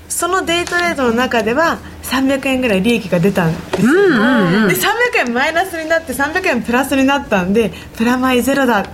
[0.09, 8.81] そのデイトレードの中では300円ぐらい利益が出たんですよ、で300円マイナスになって300円プラスになったんでプラマイゼロだ。
[8.81, 8.85] っ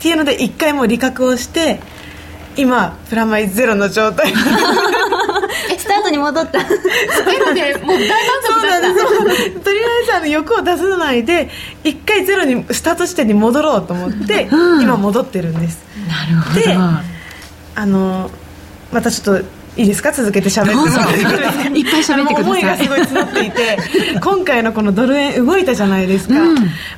[0.00, 1.80] ていうので1回もう利確をして
[2.56, 4.32] 今プラマイゼロの状態。
[5.78, 6.58] スタートに戻った。
[6.58, 6.66] ゼ
[7.38, 8.80] ロでもう大満そう足だった。
[8.80, 11.48] なんですそうとりあえずあの欲を出さないで
[11.84, 15.78] 1回ゼロにスタート地点に戻ろうと思って、今戻ってるんです。
[16.08, 16.60] なるほど。
[16.60, 16.76] で
[17.76, 18.30] あの
[18.92, 19.44] またちょっと
[19.76, 20.12] いいですか？
[20.12, 20.74] 続けて喋って。
[20.74, 22.42] もいっぱい喋ってください。
[22.42, 23.78] 思いがすごい募っていて
[24.20, 26.34] 今回のこのドル円動いたじゃないですか、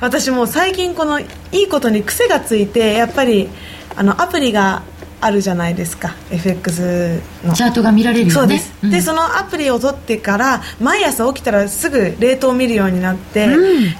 [0.01, 3.49] 私もう最近このいいことに癖がついてやっぱり
[3.95, 4.81] あのアプリが
[5.21, 6.15] あるじゃないですか。
[6.31, 7.53] FX の。
[7.53, 8.33] チャートが見られるよね。
[8.33, 8.89] そうです、ん。
[8.89, 13.45] でそのアプリを取ってから毎朝起きたらすぐレートを見るようになって、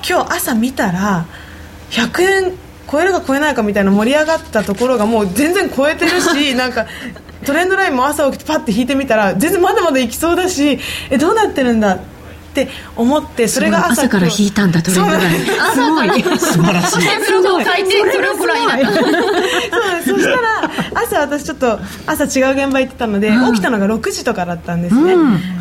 [0.07, 1.25] 今日朝見たら
[1.91, 2.51] 100円
[2.91, 6.85] 超えるか超えないかみたいな盛り上がったところがもう全然超えてるしなんか
[7.43, 10.79] トレンドラインも朝起きてパッて引いてみたら全然まだまだいきそうだし
[11.09, 15.45] えどうなってるんだって思ってそれが朝から引いたんだトレンドライン。
[15.45, 15.49] す。
[15.49, 16.37] ごい。
[16.39, 16.99] 素晴らしい。
[16.99, 19.01] テンプロが書いてそれをご覧になった
[20.03, 20.71] そうそしたら
[21.03, 25.15] 朝私ちょっと朝違う現場行ってたので、起きたのが6時とかだったんですね、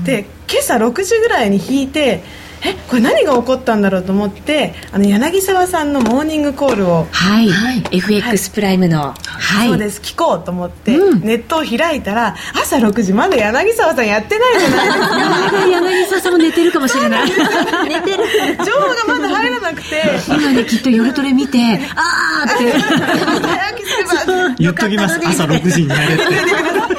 [0.05, 2.23] で今朝6時ぐらいに引いて
[2.65, 7.07] えこれ何が起こったんだろうと思ってあの柳沢さんのモーニングコールを。
[7.11, 7.49] はい、
[7.91, 9.15] FX プライムの。
[9.15, 9.69] はい。
[9.69, 10.01] そうです。
[10.01, 15.67] 聞こうと思って、ネットを開いたら朝6時まだ柳沢さんやってないじゃないですか。
[15.67, 17.29] 柳沢さんも寝てるかもしれない。
[17.29, 17.35] 寝
[18.03, 18.25] てる。
[18.59, 20.03] 情報がまだ入らなくて。
[20.29, 21.59] 今ねきっと夜トレ見て
[21.97, 22.79] あーって。
[22.79, 24.55] 早くすれば。
[24.59, 25.21] 言っときます。
[25.27, 26.25] 朝6時にやれって。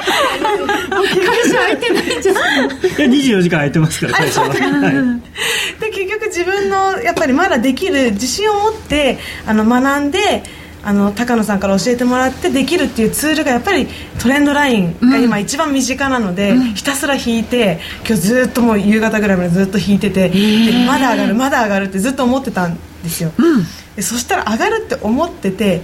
[0.94, 2.68] 会社空いてないんじゃないいや
[3.06, 4.58] 24時間空いてますから会社は、はい
[5.80, 10.42] で結局自分のやっぱりまだできる自信を持ってあの学んで
[10.86, 13.88] あの高野さんから教えてもらってできるっていうツールがやっぱり
[14.18, 23.32] トレンドラインが今一番身近なので、ひたすら引いて今日ずっともう夕方ぐらいまでずっと引いてて、でまだ上がるまだ上がるってずっと思ってたんですよ、
[23.96, 25.82] でそしたら上がるって思ってて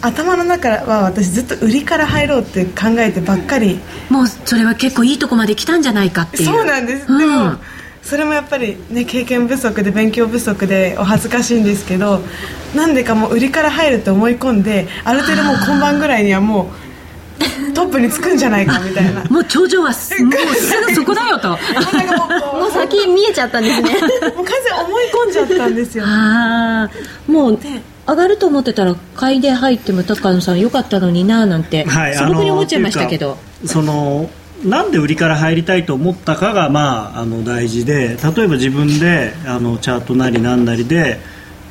[0.00, 3.78] 頭の中は私ずっと売りから入ろうって考えてばっかり。
[4.08, 6.44] もうそれは結構いいとこまで来たんじゃないかっていう。
[6.46, 7.18] そうなんです、うん。
[7.18, 7.56] でも
[8.02, 12.20] それもやっぱりね経験不足で勉強不足でお恥ずかしいんですけど
[12.74, 16.90] なんでかもう売りから入ると思い込んである程度もう今晩ぐらいにはもう
[17.72, 19.24] トップにつくんじゃないかみたいな。
[19.30, 21.48] もう頂上はすもうすぐそこだよと。
[21.50, 21.56] も
[22.68, 23.90] う先見えちゃったんですね。
[23.90, 26.04] うもう完全に思い込んじゃったんですよ。
[26.06, 26.90] あ
[27.28, 27.58] あもう
[28.06, 33.38] 上がると思ってたら買いで入っても高野さんよかったのにななんて、はい、素朴に思っちゃいましたけど。
[33.64, 34.28] その
[34.64, 41.18] なんで売りから入りたいと思ったかが、まあ、あの大事で例えば自分であのチャートなりなんなりで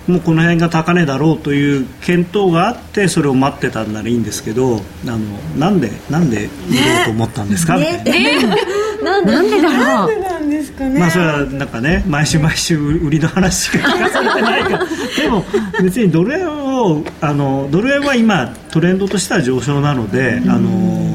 [0.07, 5.17] もうこの辺が高値だろうという検討があってそれを待ってたんならいいんですけどあの
[5.57, 8.55] なんでなんで売ろうと思ったんですか、ね、みたいな。
[8.99, 10.19] なんでなんでだろう。
[10.19, 10.99] なんですかね。
[10.99, 14.79] まあそれはなんかね毎週毎週売りの話しか聞かされてないから。
[15.17, 15.45] でも
[15.81, 21.08] 別にドル円をあのドル円は今トレンドとしては上昇なので、あの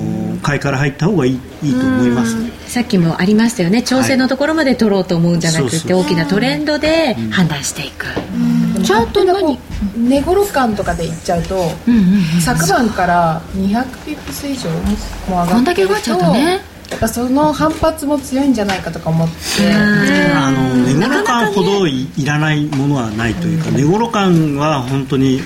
[0.44, 2.37] 買いから入った方がいいいいと思います、
[2.68, 3.83] さっきもありましたよね。
[3.83, 8.07] 調整のところまで取ろうと思うんじゃなくて、そうそう大きなトレンドで判断していく、
[8.85, 9.59] チャートこ何う
[9.96, 11.72] 値頃感とかでいっちゃうと、
[12.40, 14.76] 昨晩から200ピップス以上も
[15.28, 16.61] 上がってるとこんだけ動いちゃうとね。
[16.90, 19.35] やっぱその反発も強いんじゃないかとか思って、
[19.72, 25.42] あの値頃感ほどいいらないものはないというか、値頃感は本当に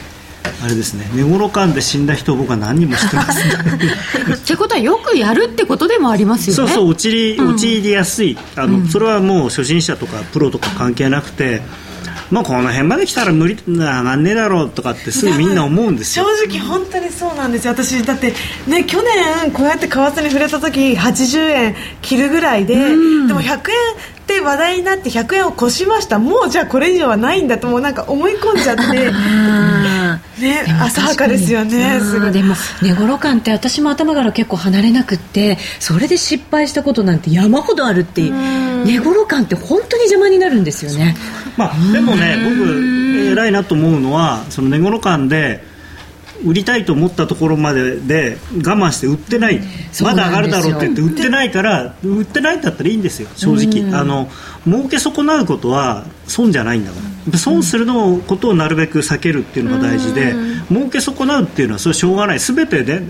[0.63, 1.09] あれですね。
[1.15, 3.41] 値頃感で死んだ人を僕は何人も知ってます。
[4.35, 6.57] ってことはよくやるってことでもありますよね。
[6.57, 8.37] そうそう陥り陥りやすい。
[8.57, 11.63] あの、それはもう初心者とかプロとか関係なくて
[12.31, 17.73] まあこの辺まで来たら無理ななんねえだろうとかってすぐみんな思うんです正よ直本当にそうなんですよ。
[17.73, 18.35] 私だって
[18.67, 23.61] ね去年こうやって為替に触れた時80円切るぐらいで、でも100円っ
[24.27, 27.49] て話題になって100円を越しましたもうじゃあこれ以上はないん。
[27.49, 28.83] だともうなんか思い込んじゃって
[30.39, 32.33] ね浅はかですよねすごい。
[32.33, 41.17] でも寝頃感って私も頭から結構離れなくってそれで失敗したことなんて山ほどあるっていう寝頃感って本当に邪魔になるんですよね。
[41.57, 45.65] まあでもね僕偉いなと思うのはその値頃感で
[46.45, 49.61] 売りたいと思ったところまでで我慢して売ってない
[50.03, 53.99] まだ上がるだろうって言って売ってないから売ってないんだったらいいんですよ正直。
[53.99, 54.31] あの
[54.65, 57.01] 儲け損なうことは損じゃないんだか
[57.33, 57.39] ら。
[57.39, 60.35] 損するのことをなるべく避けるっていうのが大事で
[60.71, 62.39] 儲け損なうっていうのはそれはしょうがない。
[62.39, 63.03] 全てで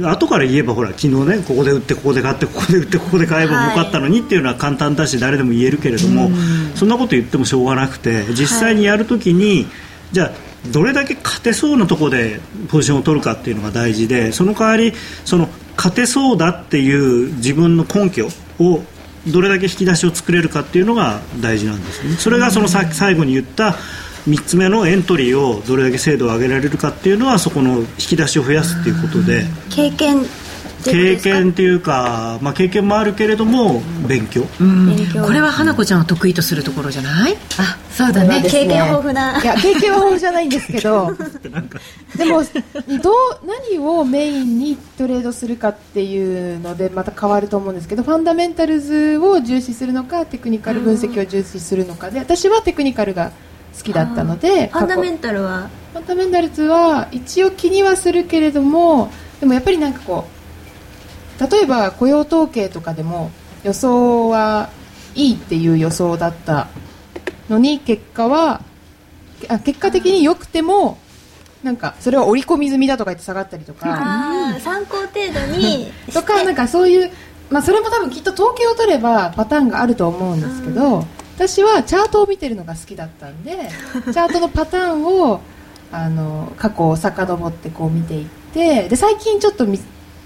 [0.00, 6.30] 後から言えばほら昨日ねここで売ってここで買ってここで売ってここで買えば儲かったのにっていうのは簡単だし誰でも言えるけれども
[6.74, 9.66] そんなこと言ってもしょうがなくて実際にやるときに
[10.12, 14.92] じゃあどれだけ勝てそうなところでポジションを取るかっていうのが大事でその代わり
[15.24, 18.28] その勝てそうだっていう自分の根拠
[18.60, 18.82] を
[19.26, 22.16] どれだけ引き出しを作れるかっていうのが大事なんですね。
[22.16, 23.76] それがそのさ最後に言った
[24.28, 29.46] 3つ目のエントリーをどれだけ精度を上げられるかっていうのはそこの引き出しを増やすっていうことで。
[29.70, 30.24] 経験
[30.84, 34.42] 経験っていうか、まあ、経験もあるけれども勉強。
[34.58, 37.36] 勉強これは花子ちゃんは得意とするところじゃない？
[37.58, 38.40] あそうだね。
[38.40, 38.48] ね。
[38.50, 39.40] 経験豊富な。
[39.42, 41.12] いや経験は豊富じゃないんですけど
[42.16, 42.42] でも
[43.02, 43.14] どう
[43.72, 52.10] 何をメインにトレードするかっていうのでまた変わると思うんですけどファンダメンタルズを重視するのかテクニカル分析を重視するのか。
[52.10, 53.30] で私はテクニカルが
[53.76, 55.68] 好きだったのでンファンダメンタルは？
[55.94, 60.31] ファンダメンタルズは一応気にはするけれどもでもやっぱりなんかこう
[61.40, 63.30] 例えば雇用統計とかでも
[63.64, 64.70] 予想は
[65.14, 66.68] いいっていう予想だった
[67.48, 68.62] のに結果は
[69.48, 70.98] あ結果的に良くても
[71.62, 74.32] なんかそれは織り込み済みだとか言って下がったりとか。
[74.60, 77.10] 参考程度にとかなんかそういう、
[77.50, 81.04] まあ、それも多分きっと統計を取ればパターンがあると思うんですけど
[81.36, 83.56] 私はチャートを見てるのが好きだったんで
[83.92, 85.40] チャートのパターンを
[85.90, 89.66] あの過去を遡ってこう見ていってで最近ちょっと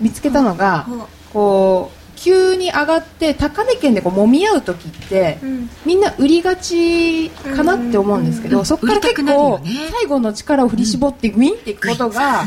[0.01, 0.87] 見見つけたのが
[1.33, 5.71] こう急に上がって高値圏でこう揉み合う時って、うん。
[5.85, 9.71] みんな売りがちかなって思うんですけど、そこから結構、ね。
[9.93, 12.43] 最後の力を振り絞ってグインっていくことが、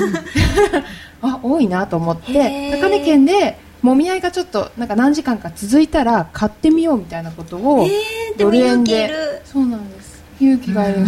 [1.22, 7.88] あ多いなと思って高値圏で揉み合いがちょっとなんか何時間か続いたら買ってみようみたいなことを、
[8.38, 9.08] ドル円で。
[9.08, 9.42] る。
[9.46, 9.99] そうなんです
[10.39, 11.06] 勇気がいる。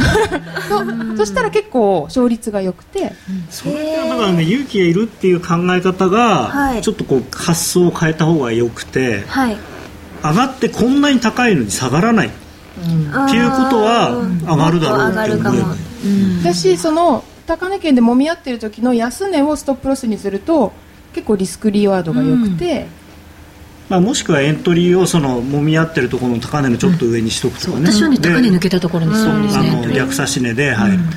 [0.70, 3.13] そそしたら結構勝率が良くて。
[3.50, 6.82] それはだからね勇気がいるっていう考え方が、はい。
[6.82, 9.58] ちょっとこう発想を変えた方がよくてはい。
[10.24, 12.28] 上がってこんなに高いのに下がらない。
[12.28, 14.12] っていうことは
[14.48, 20.72] 上がるだろうって思えばいい私その高値圏で揉み合ってる時の安値をストップロスにすると
[21.13, 22.88] 結構リスクリワードが良くて、
[23.92, 29.86] まあ、もしくはエントリーをその揉み合ってるところの高値のちょっと上にしとくとかね、私はねで高値抜けたところにするんですあね。
[29.86, 30.92] の逆差し値で、はい。
[30.92, 31.10] うん。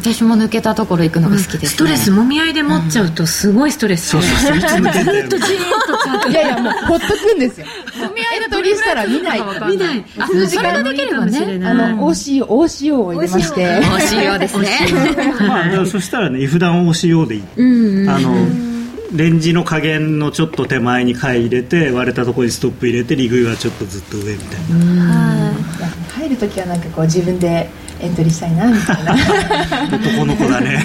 [0.00, 4.08] 私も抜けたところ行くのが好きです、ストレスもみ合いで持っちゃうとすごいストレス。
[4.08, 4.80] そうそうそう。
[4.80, 6.30] ずっとじーっとちゃんと。
[6.30, 7.66] いやいやもうほっとくんですよ
[8.42, 9.42] エントリーしたら見ない。
[9.68, 10.04] 見ない。
[10.18, 13.80] あそれができればねあの OCO, OCO を入れまして。
[13.94, 14.70] おしようですね。
[15.46, 17.42] まあ、そしたらね、if ダウンをしようでいい。
[18.08, 18.67] あの、
[19.12, 24.60] レンジの加減のちょっと手前に買い入れて、割れたところにストップ入れて、利食いはちょっとずっと上みたい
[24.94, 25.04] な。
[25.04, 25.54] は
[26.14, 29.14] 入る時はなんかこう自分でエントリーしたいなみたいな。
[29.92, 30.84] 男の子だね。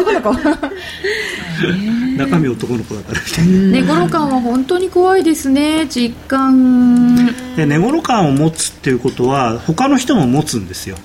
[0.00, 0.32] 男の子
[2.16, 3.52] 中身男の子だからみたいな。
[3.52, 7.16] 寝頃感は本当に怖いですね実感。
[7.56, 10.96] で寝頃感を持つっていうことは他の人も持つんですよ、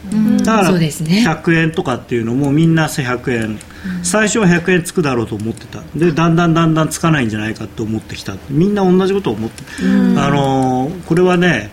[0.44, 1.24] だからそうですね。
[1.26, 3.60] 100円とかっていうのもみんな100円。
[4.02, 5.80] 最初は100円つくだろうと思ってた。
[5.96, 8.34] でだんだんだんだんつかないんじゃないかと思ってきた。
[8.50, 9.64] みんな同じことを思って。
[9.84, 11.70] あのーこれはね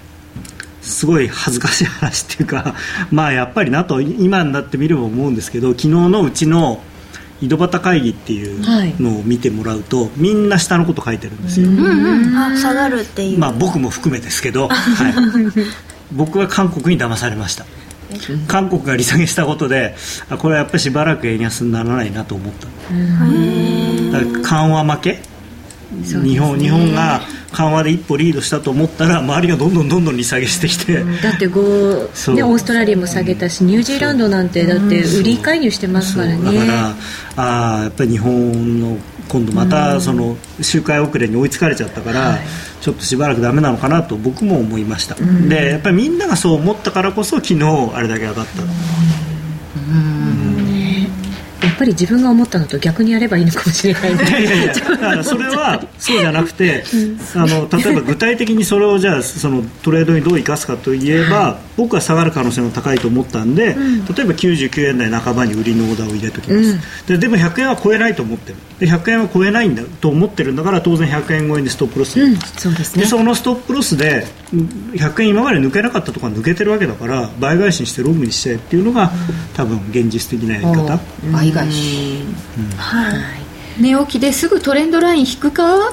[0.83, 2.75] すごい恥ずかしい話っていうか
[3.11, 6.83] まあやっぱりなと今になってみれば思うんですけど昨日のうちの
[7.41, 8.61] 井戸端会議っていう
[9.01, 11.69] のを見てもらうと、みんな下のこと書いてるんですよ、
[12.37, 15.59] あ下がるっていう、まあ僕も含めですけど、はい、
[16.15, 17.67] 僕は韓国に騙されました。
[18.47, 19.97] 韓国が利下げしたことで
[20.29, 22.67] あこれはやっぱりしばらく円安にならないなと思った。
[24.19, 25.23] だから緩和負け？
[26.05, 27.21] 日本日本が
[27.53, 32.35] 緩和で一歩リードしたと思ったら周りがどんどんどんどん利下げしてきて、だってこう、そう。
[32.35, 36.45] ね、オーストラリアも下げたしニュージーランドなんてだって売り介入してますからそう。
[36.45, 36.95] だかねら
[37.37, 38.99] あーやっぱり日本の
[39.29, 42.39] 今度またその周回遅れに追いつかれちゃったから、
[42.81, 48.71] ちょっとしばらくダメなのかなと僕も思いました、でやっぱりみんながそう思ったからこそ昨日あれだけ上がった、やっ
[51.83, 54.73] ぱり自分が思ったのと逆にやればいいのかもしれないいやいやいや。
[54.93, 56.85] だからそれはそうじゃなくて、
[57.35, 66.79] あの例えば具体的にそれをじゃあそのトレードにどう生かすかといえば、僕は下がる可能性も高いと思ったんで、例えば99円台半ばに売りのオーダーを入れときます、
[67.09, 68.57] ででも100円は超えないと思ってる。
[68.79, 73.03] で100円は超えないんだと思ってるんだから当然100円超えにストップロス入れます、そうですね。
[73.03, 79.11] でそのストップロスでうん100円今まで抜けなかったところが抜けてるわけだから倍返しにしてロングにしてっていうのが
[79.55, 80.99] 多分現実的なやり方、
[81.33, 82.25] 倍返し
[83.81, 85.91] 寝起きですぐトレンドライン引くか？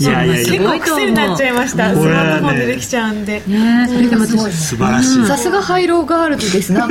[0.00, 0.46] いやいやいや。
[0.50, 1.94] 結構癖になっちゃいました。
[1.94, 3.40] スマートフォンでできちゃうんで。
[3.46, 6.72] ねそれでも私素晴らしい、さすがハイローガールズです。
[6.72, 6.88] な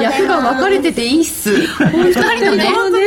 [0.00, 1.50] 役が分かれてていいっす。
[1.50, 2.66] 二人のね。
[2.66, 2.98] 本当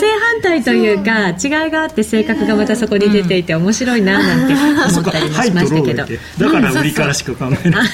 [0.00, 6.06] 正反対というか違いがあって性格がまたそこに出ていて面白いななんて思ったりもしましたけど、
[6.38, 6.60] だか。
[6.60, 7.88] ら売りからしか考えない、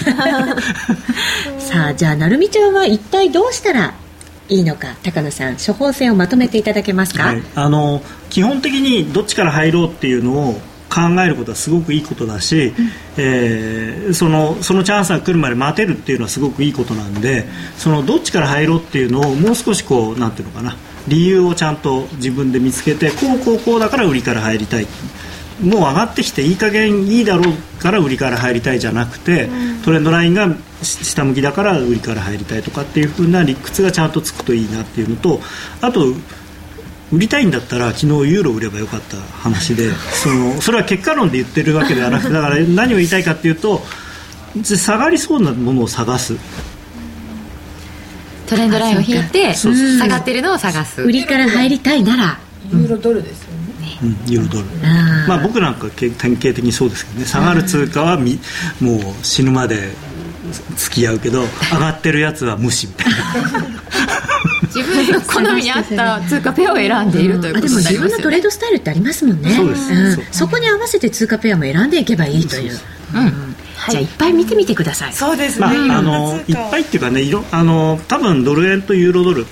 [1.59, 3.95] さあじゃあなるみちゃんは一体どうしたら
[4.49, 10.61] いいのか高野さん処方箋をまとめていただけますか、はい、あの基本的にどっちから入ろうっていうのを
[10.95, 12.73] 考えることはすごくいいことだし、
[13.17, 17.47] えーそのそのチャンスが来るまで待てるっていうのはすごくいいことなんで
[17.79, 20.77] そのどっちから入ろうっていうのをもう少しこうなんていうのかな
[21.09, 24.87] 理由をちゃんと自分で見つけてこうこうこうだから売りから入りたい。
[25.63, 29.49] もう上がってきていい加減いいだろうから売りから入りたいじゃなくて、
[29.85, 30.55] トレンドラインがし
[30.85, 35.41] 下向きだから売りから入りたいとかっていう風な理屈がちゃんとつくといいなっていうのと
[35.81, 36.15] あと
[37.13, 39.91] 売りたいんだったら昨日ユーロ売ればよかった話で
[40.23, 43.83] そのそれは結果論で言ってるわけではなくてだから何を言いたいかっていうと
[44.63, 46.37] 下がりそうなものを探す。
[48.47, 51.03] トレンドラインを引いて下がってるのを探す。
[51.03, 52.39] 売りから入りたいなら。
[52.71, 53.99] ユーロドルですよね。
[54.03, 54.67] うん、ユーロドル。
[55.27, 57.27] まあ僕なんかけ典型的にそうですけどね。
[57.27, 58.39] 下がる通貨はみ
[58.81, 59.91] もう死ぬまで
[60.77, 61.43] 付き合うけど
[61.73, 63.85] 上がってるやつは無視みたいな。
[64.75, 69.51] 自分の好みに合った通貨ペアを選んでいるというあでもことにな自分のトレーりますよねドスタイルってありますもんね。
[69.55, 69.93] そうです。
[69.93, 70.15] ん。
[70.15, 70.25] そう。
[70.33, 72.73] そこに合わせて通貨ペアも選んでいけばいいという。
[72.73, 73.55] うん。
[73.91, 75.13] じゃあいっぱい見てみてください。
[75.13, 79.47] そうですまあ、ね、あのいっぱいっていうかねいろあの多分ドル円とユーロドル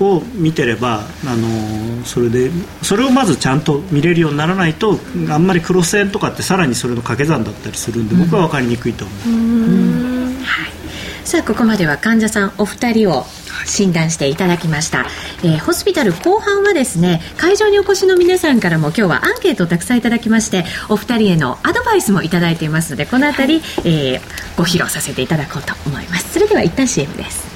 [0.00, 2.50] を見てればあのそれで
[2.82, 4.98] それをまずちゃんと見れるようにならないと
[5.30, 10.34] あんまりクロス円とかってさらにそれの掛け算だったりするんで僕は分かりにくいと思う、
[11.24, 13.24] さあここまでは患者さんお二人を
[13.64, 15.06] 診断していただきました、
[15.42, 24.20] えーホスピタル後半はですね会場にお越しの皆さんからも今日はアンケートをたくさんいただきましてお二人へのアドバイスもいただいていますのでこの辺り、えー
[24.56, 26.34] ご披露させていただこうと思います。
[26.34, 27.55] それでは一旦 CM です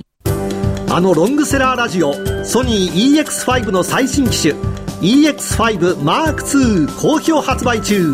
[0.93, 2.11] あのロングセラーラジオ
[2.43, 4.55] ソニー EX5 の最新機種
[4.99, 8.11] EX5M2 好評発売中。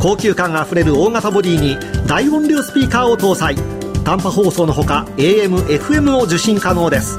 [0.00, 3.56] 高級感あふれる大型ボディに大音量スピーカーを搭載。
[4.04, 7.18] 短波放送のほか AM、FM を受信可能です。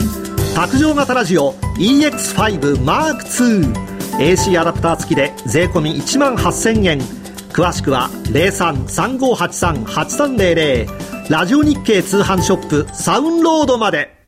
[0.56, 7.00] 卓上型ラジオ EX5M2AC アダプター付きで税込1万8000円。
[7.52, 14.23] 詳しくは0335838300ラジオ日経通販ショップサウンロードまで。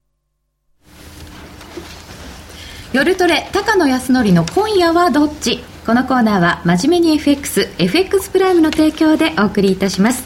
[2.95, 5.61] 夜トレ高野康則の今夜はどっち？
[5.85, 10.23] このコーナーは真面目に FX FX プライムの提供でお送りいたします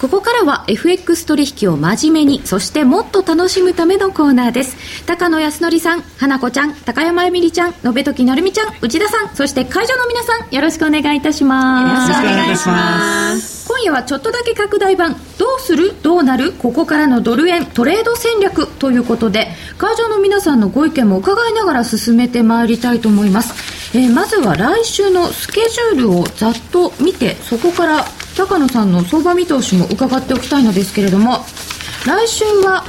[0.00, 5.04] ここからは FX 取引を真面目に、そしてもっと楽しむためのコーナーです。
[5.04, 12.10] 高野康則さん、花子ちゃん、高山えみりちゃん、延時成美ちゃん、内田さん、そして会場の皆さん、よろしくお願いいたします。
[12.10, 13.59] よろしくお願いします。
[13.80, 15.94] 今夜はちょっとだけ拡大版、どうする？
[16.02, 16.52] どうなる？
[16.52, 18.66] ここからのドル円トレード戦略。
[18.66, 23.96] ということで、会場の皆さんのご意見も伺いながら進めてまいりたいと思います。
[23.96, 28.04] えー、まずは来週のスケジュールをざっと見て、そこから
[28.36, 31.38] 高野さんの相場見通しも伺っておきたいのですけれども
[32.06, 32.84] 来週は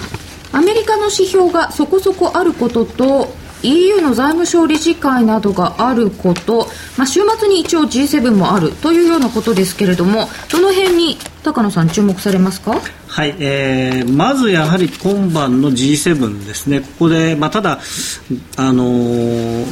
[0.52, 3.34] アメリカの指標がそこそこあることと
[3.64, 12.80] EU の財務省理事会などがあること、まあ、週末に一応 G7 もあるというようなことですけれどもどの辺に高野さん注目されますか？
[13.08, 16.82] はい、えー、まずやはり今晩の G7 ですね。
[16.82, 17.80] ここで、まあ、ただ
[18.58, 19.66] あのー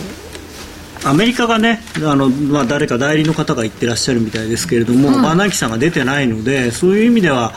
[1.05, 7.53] アメリカがねあの、まあ、誰か代理の方が言ってらっしゃるみたいですけれども、バーナンキさんが出てないのでそういう意味では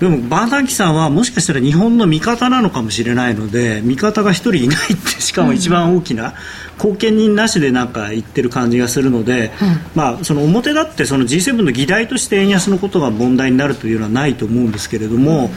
[0.00, 6.34] でもバーナンキさんはもしかしたら日本の味方なのかもしれないので味方が1人いないってしかも一番大きな、
[6.78, 15.50] 後見人なしでなんか言ってる感じがするので、うん、まあ、その表立ってその G7 の議題として円安のことが問題になるというのはないと思うんですけれども、うん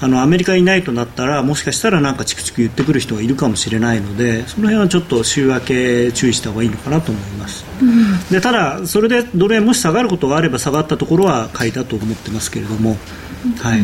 [0.00, 12.96] あのアメリカいないとなったらもしかしたらなんかチクチク言ってくる人がいるかもしれないのでその辺はちょっと週明け注意した方がいいのかなと思います、うん、でただ、それでドル円もし下がることがあれば下がったところは買いだと思ってますけれども、
[13.58, 13.80] はい、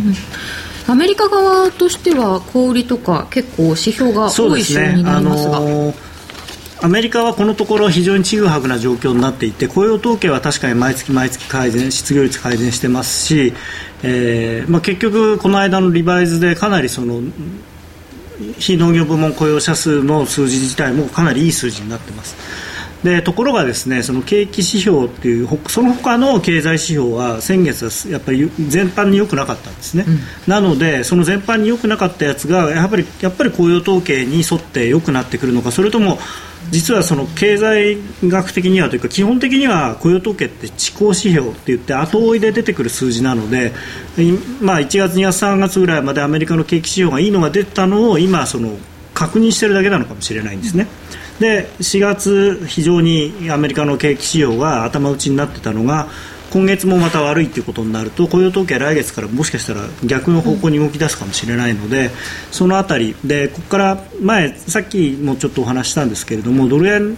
[0.87, 5.61] アメリカ側としては小売りとか結構指標が多い週になりますが。
[6.83, 13.55] アメリカはこのところ非常にちぐはぐな状況になっていて雇用統計は確かに毎月毎月改善失業率改善してますし、
[14.03, 17.23] えーまあ、結局、この間のリバイズでかなりその
[18.59, 22.37] 非農業部門雇用者数の数字自体もかなりいい数字になっています。
[23.05, 36.19] でところがですねその景気指標っていうその他の経済指標は先月はやっぱり全般に良くなかったんですね、うん、なのでその全般に良くなかったやつがやっぱりやっぱり雇用統計に沿って良くなってくるのかそれとも
[36.71, 43.73] 実はその経済学的にはというか基本的には雇用統計って地高指標って言って後追いで出てくる数字なので、
[44.63, 48.79] まあ、1月、2月、3月ぐらいまでアメリカの景気指標がいいのが出たのを今その
[49.15, 50.87] 確認してるだけなのかもしれないんですね。
[51.41, 56.09] で4月、非常にアメリカの景気指標が頭打ちになってたのが
[56.51, 62.11] 今月もまた悪いということになると雇用統計は来月からもしかしたら逆の方向に動き出すかもしれないので、
[62.53, 67.17] そのあたりでここから前さっきもちょっとお話したんですけれどもドル円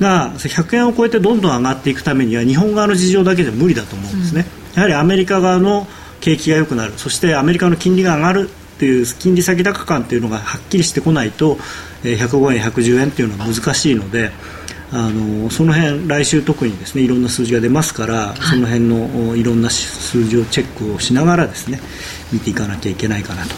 [0.00, 4.46] が100円を超えてどんどん上がっていくためには日本側の事情だけで無理だと思うんですね。
[4.74, 5.86] やはりアメリカ側の
[6.20, 8.50] 景気が良くなるそしてアメリカの金利が上がる
[8.82, 11.54] という金利先高感というのがはっきりしてこないと
[12.02, 14.32] 105円、110円というのは難しいので。
[14.94, 21.80] あのその辺来週特にですねいろんな数字が出ますから、はい、その辺のいろんな数字をチェックをしながらですね
[22.30, 23.54] 見ていかなきゃいけないかなと。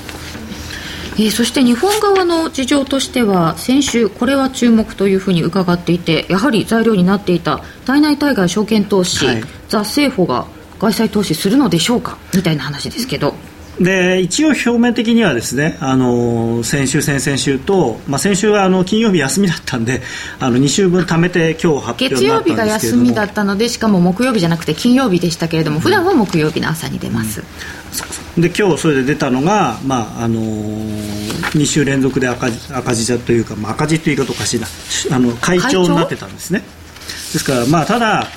[1.17, 10.47] えー、そして日本側の事情としては先週これは注目というふうに伺っていてやはり材料になっていた対内対外証券投資、はい、ザ・政府が
[10.79, 13.35] 外債投資するのでしょうかみたいな話ですけど。
[13.81, 20.01] で一応、表面的にはですねあの先週、先々週と、まあ、先週はあの金曜日休みだったんで
[20.39, 27.43] あの2週分貯めて今日発表月曜日が休みだったのでしかも木曜日じゃなくて金曜日でしたけれども普段は木曜日の朝に出ます、
[28.37, 34.67] うん、で今日それで出たのが、まああの2週連続で赤赤字というか、まあ、赤字という言い方おかしいな。
[35.13, 36.61] あの会長になってたんですね。
[36.61, 36.65] で
[37.39, 38.29] すから、まあ、ただ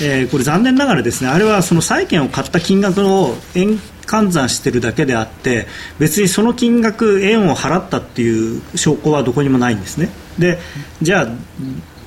[0.00, 5.66] えー、これ残念ながらですねあれはその債券を買った金額を円換算してるだけであって
[5.98, 10.08] 別にその金額円を払ったっていう証拠はどこにもないんですね。
[10.38, 10.58] で
[11.02, 11.28] じゃあ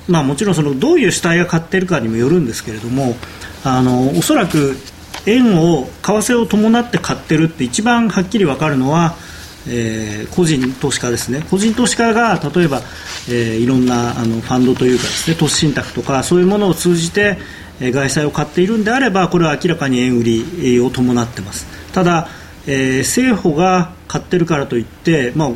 [0.08, 3.14] まあ、もちろんそのどういう主体が買っているかにもよるんですけれども
[3.62, 4.76] あのおそらく
[5.26, 9.14] 円を為替を伴って買ってるって一番はっきり分かるのは、
[9.68, 11.46] えー、個人投資家ですね。
[11.50, 12.80] 個人投資家が例えば、
[13.28, 17.38] えー、いろんなあのファンドというかですね投資信託とかそういうものを通じて
[17.90, 21.66] 外債を買っているんであればこれは明らかに円売りを伴ってます。
[21.92, 22.28] ただ、
[22.66, 25.50] えー、政府が買ってるからといって、まあ、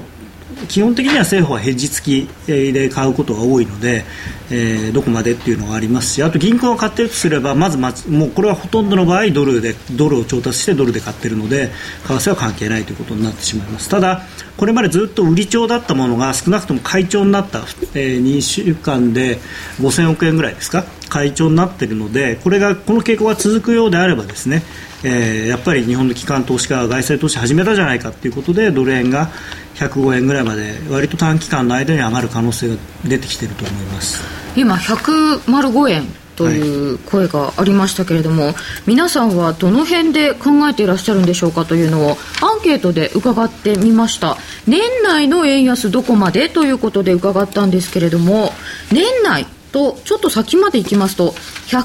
[0.69, 4.05] 基本的には政府はヘッジ付きで買うことが多いので、
[4.51, 11.71] えー、どこまでっていうのがありますしあと銀行が買っているとすればまずまもうこれはほとんどの場合ドルでドルを調達してドルで買っているので
[12.07, 13.89] 為替は関係ないということになってしまいます。
[13.89, 14.23] ただ
[14.57, 17.59] これまでずっと売り帳だったものが少なくとも買い帳になった、
[17.95, 19.39] えー、2週間で
[19.81, 24.63] 5000億円ぐらいですか買い帳になっているのでこれがこの傾向が続くようであればですね、
[25.05, 29.31] えー、やっぱり日本の機関投資家が外債投資始めたじゃないかということでドル円が
[29.77, 34.23] 105円ぐらいまで割と短期間の間に上がる可能性が出てきていると思います。
[34.57, 36.05] 今105円
[36.37, 38.55] という声がありましたけれども、はい、
[38.87, 44.37] 皆さんはどの辺で考えていらっしゃるんでしょうかというのをアンケートで伺ってみました。
[44.67, 48.53] 年内の円安どこまでということで伺ったんですけれども
[48.93, 51.31] 年内とちょっと先まで行きますと
[51.69, 51.77] 120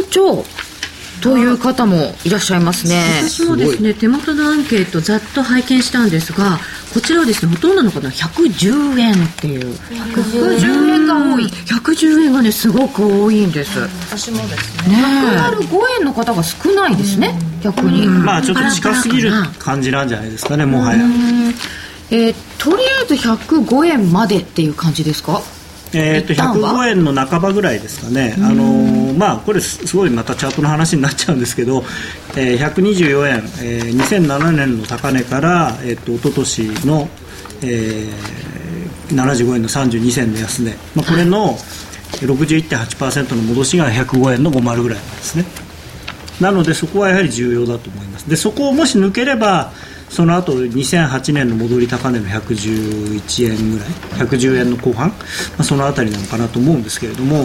[0.00, 0.44] 円超
[1.20, 3.22] という方もいらっしゃいますね。
[3.28, 6.58] 私もですね手元のアンケートざっと拝見したんですが
[6.94, 9.74] こちらはですねほとんどの方は110円っていう。
[9.74, 11.44] 110円が多い。
[11.46, 13.78] 110円がねすごく多いんです。
[13.80, 14.96] 私もですね。
[15.60, 18.06] 105円の方が少ないですね逆に。
[18.06, 21.04] まあちょっと近すぎる感じなんじゃないですかねもはや。
[22.10, 25.42] えー、とりあえず105円までっていう感じですか？
[25.94, 31.82] えー、と105円の半ばぐらいですかね、あのー、まあ、これ、すごいまたチャートの話になっちゃうんですけど、
[32.36, 37.08] えー、124円、えー、2007年の高値から、えー、と一昨年の、
[37.62, 41.56] えー、75円の32銭の安値、まあ、これの
[42.16, 45.44] 61.8%の戻しが105円の50ぐらいなんですね。
[46.40, 48.28] なのでそこはやはり重要だと思います。
[48.28, 49.72] でそこをもし抜ければ
[50.10, 53.88] その後2008年の戻り高値の111円ぐらい
[54.26, 55.14] 110円の後半、ま
[55.58, 57.44] あ、その辺りなのかなと思うんですけれども、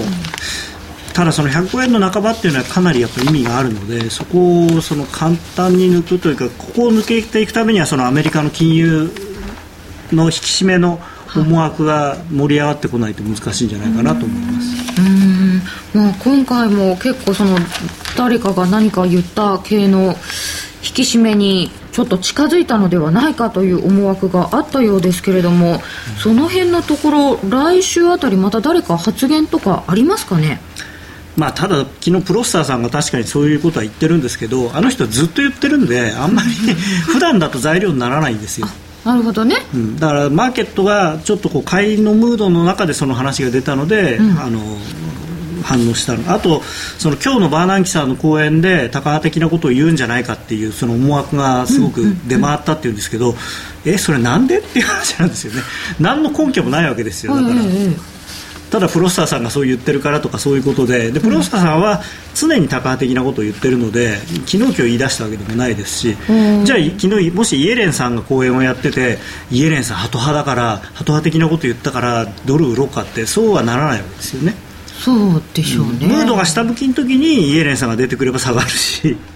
[1.14, 9.11] ただその105円の半ばっていうのはかなりやっぱ意味があるのでそこをその簡単に抜くというかここを抜けていくためにはそのアメリカの金融
[10.11, 10.34] の引き
[10.64, 10.99] 締めの
[11.36, 15.01] 思惑が盛り上がってこないと難しいんじゃないかなと思います。
[15.01, 15.61] うん
[15.93, 17.57] まあ、今回も結構その
[18.16, 20.16] 誰かが何か言った系の
[20.84, 25.80] 引き締めにちょっと近づいたのではないかという思惑があったようですけれども、
[26.18, 30.60] その辺のところ来週あたりまた誰か発言とかありますかね？
[31.36, 36.50] まあ、ただ、昨日プロスターさんが確かにそういうことは言ってるんですけどあの人はずっと言ってるんであんまり
[37.10, 38.68] 普段だと材料にならないんですよ。
[39.06, 44.62] なるほどね、うん、だからマーケットがちょっとこう買いのムードの中でその話が出たので、うん、あの
[45.64, 46.32] 反応したの。
[46.34, 46.61] あと
[46.97, 53.36] その今日のバーナンキさんの講演で高派的なことを言うんじゃないかっていうその思惑がすごく出回ったっていうんですけど、
[53.86, 55.61] えそれなんでっていう話なんですよね。
[55.99, 57.55] 何の根拠もないわけですよだから。
[58.74, 61.11] ただプロスターさんがそう言ってるからとかそういうことで。
[61.11, 62.01] でプロスターさんは
[62.34, 66.18] 常にタカ派的なことを言ってるので昨日今日言い出したわけでもないですし。
[66.64, 69.20] じゃあ昨日もしイエレンさんが講演をやってて
[69.51, 74.72] イエレンさんハト派だからハト派的なこと言ったからドル売ろうかってそうはならないわけですよね。
[75.00, 79.18] そうでしょうね、ムードが下向きの時にイエレンさんが出てくれば下がるし。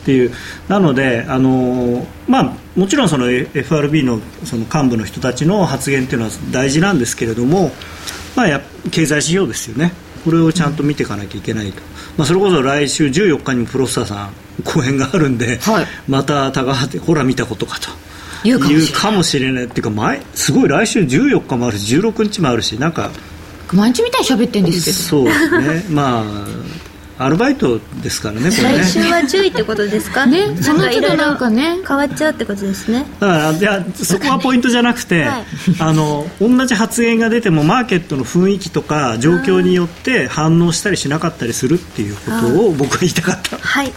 [0.00, 0.32] っていう。
[0.68, 7.70] なのであの、まあ、もちろんその FRB のその幹部の人たちの発言というのは大事なんですけれども、
[8.34, 9.92] まあ、や経済指標ですよね。
[10.24, 11.82] これをちゃんと見ていかなきゃいけないと、
[12.16, 14.30] まあ、それこそ来週14日にもプロスターさん
[14.64, 17.88] 講演があるんで、はい、また高橋ほら見たことかと。
[18.42, 18.60] 言う
[18.92, 19.64] かもしれない。
[19.64, 23.10] っていうか前すごい来週14日もあるし16日もあるしなんか
[23.72, 26.24] 毎日みたいに喋ってんですけどそうですねまあ
[27.22, 28.78] アルバイトですからね、これね。
[28.78, 30.24] 来週は注意ってことですか？
[30.24, 31.76] ね、その都度なんかね。
[31.86, 33.04] 変わっちゃうってことですね。
[33.20, 35.44] だから、いや、そこはポイントじゃなくて、はい、
[35.80, 43.58] あの、同じ発言が出ても、マーケットの雰囲気とか、状況によって反応したりしなかったりするっていうことを僕は言いたかった。
[43.58, 43.92] はい。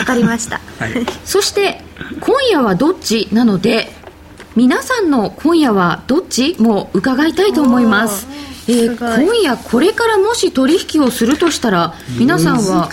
[0.00, 0.60] わかりました。
[0.80, 0.92] はい、
[1.24, 1.80] そして、
[2.18, 3.28] 今夜はどっち？
[3.30, 3.92] なので、
[4.56, 6.56] 皆さんの今夜はどっち？
[6.58, 8.26] も伺いたいと思います。
[8.68, 12.88] えー、今夜これからもし取引をするとしたら皆さんは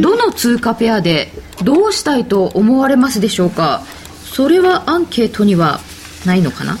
[0.00, 1.30] どの通貨ペアで
[1.62, 3.82] どうしたいと思われますでしょうか？
[4.24, 5.80] それはアンケートには
[6.26, 6.76] ないのかな？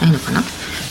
[0.00, 0.42] ないのかな？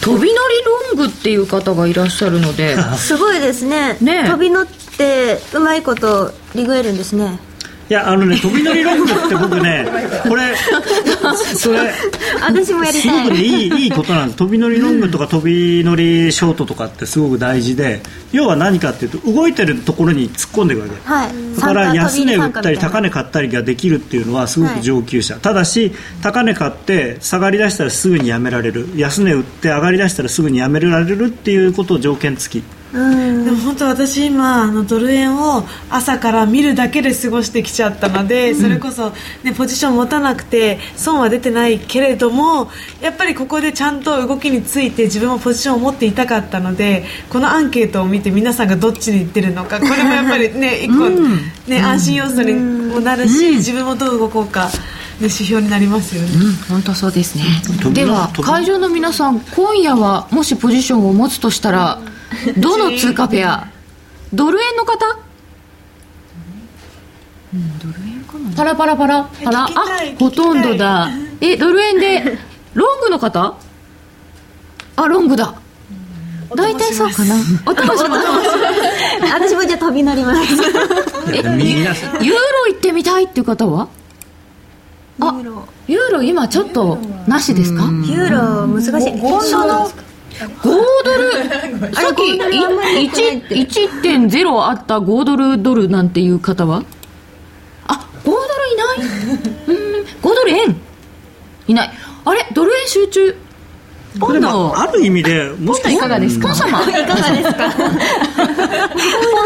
[0.01, 0.63] 飛び乗り
[0.97, 2.75] ロングっていう方がいらっしゃるので。
[2.97, 3.97] すごいですね。
[4.01, 7.39] ね飛び乗ってうまいことリグエるんですね
[7.91, 9.85] いやあのね飛び乗りロングって僕ね
[10.23, 10.55] これ
[11.57, 11.91] それ
[12.39, 13.01] 私もやりたい。
[13.01, 14.37] すごくねいいいいことなんです。
[14.37, 25.91] 飛び乗りロングとか飛び乗りショートとかってすごく大事で要は何かっていうと動いてるところに突っ込んでいくわけ、はい、だから安値売ったり高値買ったりができるっていうのはすごく上級者、はい、ただし
[26.23, 28.87] 高値買って下がりだしたらすぐにやめられる。
[28.95, 32.97] 安値売って上がりだしたらすぐにやめられるっていうことを条件付きで
[33.51, 39.13] も本当私今あのドル円を朝から見るだけで過ごしてきちゃったのでそれこそ、
[39.43, 42.69] ね、ポジション持たなくて損は出てないけれども
[43.01, 51.09] やっぱりここでちゃんと動きについて自分もポジションを持っていたかったのでこのアンケートを見て皆さんがどっちに行ってるのかこれもやっぱりね一個、
[51.69, 54.69] ね、安心要素にもなるし、自分もどう動こうか。
[55.23, 57.43] 指標になりますよね、うん、本当そうですね。
[57.93, 61.99] では会場の皆さん今夜はもしポジションを持つとしたら
[62.57, 63.67] どの通貨ペア？
[64.33, 65.05] ドル円の方？
[67.53, 68.55] うんドル円かな。
[68.55, 69.29] パラパラパラ？
[69.43, 69.63] パラ？
[69.65, 69.69] あ
[70.19, 71.09] ほとんどだ。
[71.41, 72.37] えドル円で
[72.73, 73.55] ロングの方？
[74.95, 75.53] あロングだ。
[76.55, 77.35] 大体そうかな。
[77.65, 80.41] お私もじゃあ飛び乗ります。
[81.55, 83.87] 皆さんユーロ行ってみたいっていう方は？
[85.21, 85.33] あ
[85.87, 86.23] ユーロ。
[86.23, 86.97] 今ちょっと
[87.27, 87.83] なしですか？
[87.83, 88.91] ユーロ難しい。
[88.91, 88.97] 5
[91.05, 91.31] ドル？
[91.93, 96.83] さっきい1.0あった5ドルドルなんていう方は？
[97.87, 98.37] あ5ドル
[98.73, 98.97] いない？
[99.67, 100.05] うん。
[100.21, 100.75] 5ドル円？
[101.67, 101.91] いない。
[102.25, 102.45] あれ？
[102.53, 103.35] ドル円集中？
[104.19, 106.53] これもある意味でもしかいかがですか？
[106.53, 107.69] 様 いかがですか？
[107.71, 107.91] ポン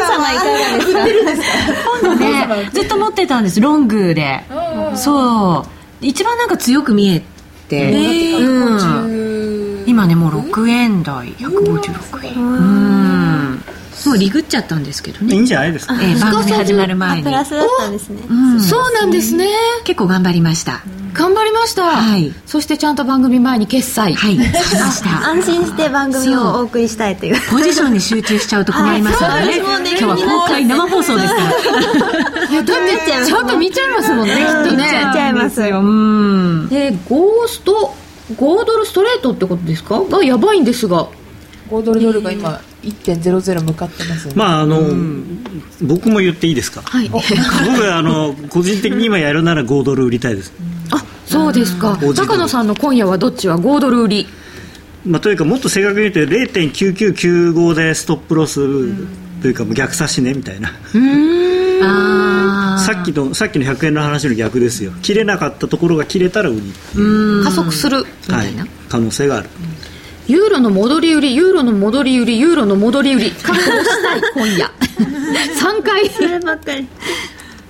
[0.07, 1.47] 様いかがですか？
[2.01, 2.69] 今度ね。
[2.73, 3.61] ずっと持ってたんです。
[3.61, 4.43] ロングで。
[4.95, 5.65] そ
[6.01, 6.05] う。
[6.05, 7.23] 一番なんか強く見え
[7.69, 11.27] て、うん、今ねもう6円台。
[11.35, 12.33] 156円。
[12.35, 13.61] うん。
[14.05, 15.35] もうリグっちゃったんですけどね。
[15.35, 15.95] いいんじゃないですか？
[15.95, 17.23] えー番組始まる前に。
[17.23, 18.21] プラスだったんですね。
[18.29, 18.61] うん。
[18.61, 19.47] そうなんですね。
[19.83, 20.81] 結構頑張りました
[21.17, 22.33] 頑張りました、はい。
[22.45, 24.35] そしてちゃんと番組前に決済はい。
[24.35, 25.29] しました。
[25.29, 27.35] 安心して番組をお送りしたいという。
[27.49, 29.61] ポジションに集中しちゃうと困りますのでね。
[29.61, 29.89] はい。
[29.97, 32.49] 今日は公開生放送ですから。
[32.49, 34.71] いやだってちゃんと見ちゃいますもんねきっとね。
[34.71, 35.79] 見ちゃいますよ。
[35.79, 36.69] うん。
[36.69, 37.95] でゴースト
[38.33, 40.01] 5ドルストレートってことですか？
[40.01, 41.07] がやばいんですが
[41.69, 44.33] 5ドルドルが今1.00向かってますよね。
[44.35, 44.81] まああの、
[45.81, 47.09] 僕も言っていいですか、はい。
[47.09, 50.53] 僕はあの個人的に今やるなら5ドル売りたいです、
[50.91, 51.97] あそうですか。
[52.01, 52.13] うん。
[52.13, 54.27] 高野さんの今夜はどっちは5ドル売り？
[55.05, 58.55] まあ、というかもっと正確に言うと0.9995でストップロス
[59.41, 60.71] というかもう逆差しねみたいな。
[61.83, 64.91] あさっきのさっきの100円の話の逆ですよ。
[65.03, 66.61] 切れなかったところが切れたら売り。
[67.43, 68.53] 加速するみたはい。
[68.53, 69.49] いな、可能性がある
[70.27, 73.31] ユーロの戻り売りユーロの戻り売りユーロの戻り売り。
[73.31, 74.71] 確保したい今夜。
[75.55, 76.09] 3回。
[76.09, 76.87] そればっかり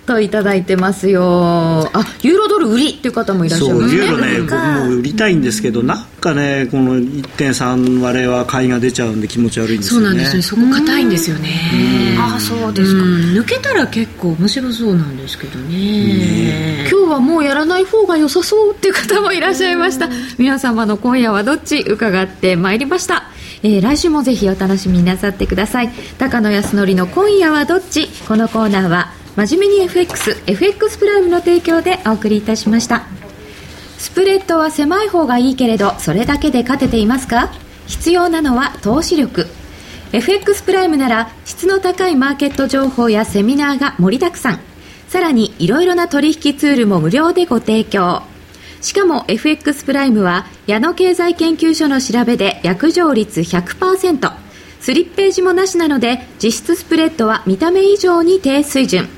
[0.06, 1.90] といただいてますよ。
[1.94, 4.02] あユーロドル売りっていう方もいらっしゃそいうますね。
[4.02, 10.06] ユーロね僕も売りたいんですけどなんかねこの1.3割れは買いが出ちゃうんで気持ち悪いんですよね。
[10.06, 12.18] そうなんですねそこ硬いんですよね。
[12.20, 13.10] あそうですか、うん。
[13.38, 16.88] 抜けたら結構面白そうなんですけどね。
[16.90, 20.10] 今日はもうやらない方が良さそうっていう方もいらっしゃいました。
[20.38, 23.30] 皆様の今夜はどっち伺ってまいりました、
[23.64, 25.90] えー来週もぜひお楽しみになさってください。
[26.18, 28.08] 高野康則の今夜はどっち？
[28.28, 33.04] このコーナーは真面目に FXFX プライムの提供でお送りいたしました。
[33.98, 37.52] スプレッドは狭い方がいいけれどそれだけで勝てていますか？
[37.88, 39.48] 必要なのは投資力。
[40.14, 44.60] FX プライムなら質の高いマーケット情報やセミナーが盛りだくさん。
[45.10, 48.22] さらにいろいろな取引ツールも無料でご提供。
[48.82, 54.32] しかも FX プライムは矢野経済研究所の調べで約定率100%
[54.80, 59.10] スリッページもなしなので実質スプレッドは見た目以上に低水準。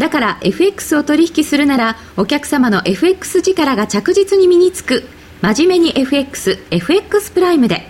[0.00, 5.04] だから FX を取引するならお客様の FX 力が着実に身につく。
[5.42, 7.86] 真面目に FX、FX プライムで。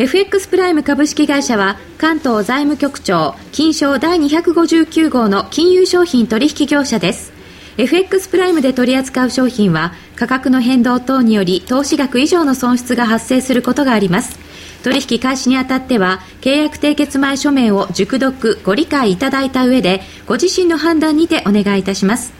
[0.00, 7.32] FX プライム株式会社は関東財務局長金賞第259号の金融商品取引業者です。
[7.76, 14.40] FX プライムで取り扱う商品は価格の変動等により投資額以上の損失が発生することがあります。
[14.82, 22.32] 取引開始にあたっては契約締結前書面を熟読ご理解いただいた上でご自身の判断にてお願いいたします。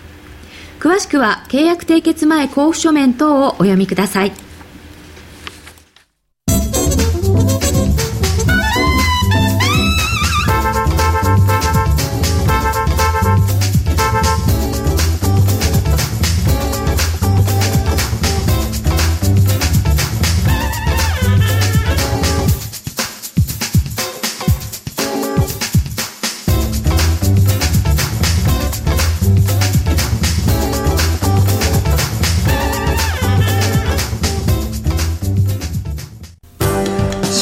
[0.80, 4.51] 詳しくは契約締結前交付書面等をお読みください。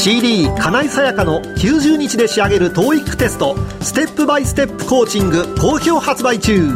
[0.03, 6.70] CD 金井さやかの90日で仕上げる TOEIC テストステップバイステップコーチング好評発売中。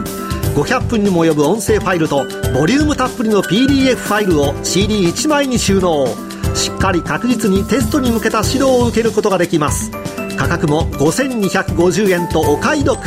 [0.55, 6.07] 500分にも及ぶ音声ファイルとボリュームたっぷりの PDF ファイルを CD1 枚に収納。
[6.55, 9.91] しっかり確実にテストに向けた指導を受けることができます。
[10.37, 12.99] 価格も5250円とお買い得。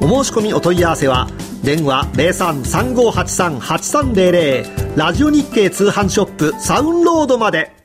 [0.00, 1.26] お申し込みお問い合わせは
[1.64, 7.77] 電話0335838300ラジオ日経通販ショップサウンロードまで。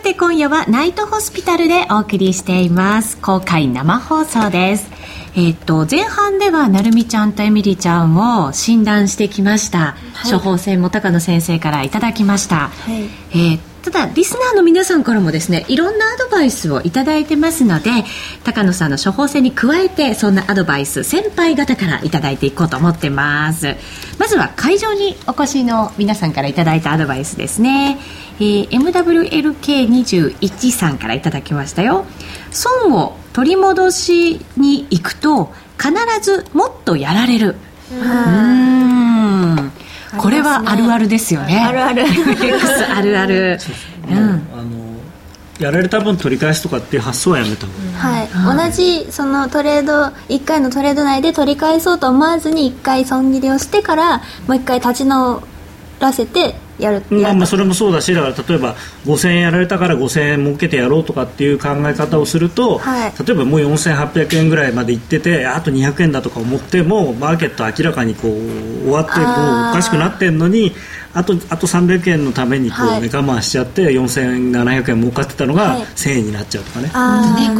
[0.00, 3.18] さて今夜はナイトホスピタルでお送りしています。
[3.18, 4.88] 公開生放送です。
[5.36, 17.90] えっ、と前半ではなるみちゃんとエミリちゃんを診断してきました、はい、処方箋も高野先生からいただきました、はい、えー、ただリスナーの皆さんからもですねいろんなアドバイスをいただいてますので
[18.42, 23.76] 高野さんの処方箋に加えてそんなアドバイス先輩方からいただいていこうと思ってます。
[24.18, 27.98] まずは会場にお越しの皆さんからいただいたアドバイスですね、
[28.40, 32.06] えー、MWLK21 さんからいただきましたよ。
[32.50, 37.56] 損を取り戻しに行くと必ずもっとやられる。
[37.92, 39.72] うん。
[40.18, 41.60] これはあるあるですよね。
[41.60, 43.58] あるある X あるある。
[44.08, 44.22] うん、あ
[44.62, 44.80] の
[45.60, 55.42] やられた分取り返すとかっていう発想はやめたはい、同じそのトレード1回のトレード内で取り返そうと思わずに1回損切りをしてからもう1回立ち直
[56.00, 58.74] らせてやるまあ、まあそれもそうだしだから例えば
[59.04, 68.32] 5000円やられたから5000円儲けてやろうとかっていう考え方をすると、はい、例えばもう4800円ぐらいまで行っててあと200円だとか思ってもマーケット明らかにこう
[68.84, 70.72] 終わってこうおかしくなってるのに
[71.12, 76.84] あとあと300円のためにこう、ね、はい、我慢しちゃって4700円儲かってたのが、1000円になっちゃうとかね。
[76.84, 76.92] ね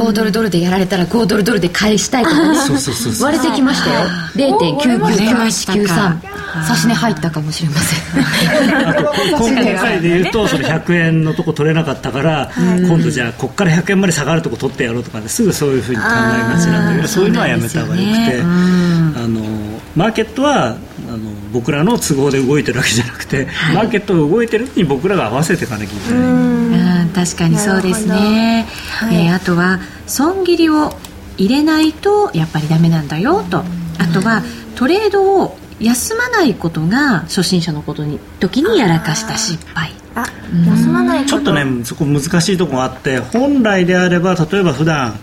[0.01, 2.59] 5ドルドルでやられたら5ドルドルで返したいとかね。
[2.59, 4.03] そうそうそう割れてきましたよ。
[4.37, 6.30] 0.999193
[6.67, 8.89] 差し値入ったかもしれません。
[8.89, 19.41] あ と今回で言うとその100円のとこ取れなかったから、今度じゃあここから100円まで下がるとこ取ってやろうとかねすぐそういうふうに考えがちなんだけどそういうのはやめた方がよくて、あの
[19.97, 20.77] マーケットは
[21.09, 21.19] あの
[21.53, 26.23] 僕らの都合で動いてるわけじゃなくて、はい、マーケットが動いてるに僕らが合わせていかなきゃいけない。
[26.23, 26.61] うん。
[27.15, 30.93] 確かにそうですね、はい、えー、あとは損切りを
[31.37, 33.65] 入れないとやっぱりダメなんだよと。
[33.99, 34.43] あとは
[34.77, 39.93] トレードを休まないことが初心者のことに時にやらかした失敗。
[40.15, 40.27] あ、
[40.67, 45.19] 休まないちょっとねそこ難しいところがあって本来であれば例えば普段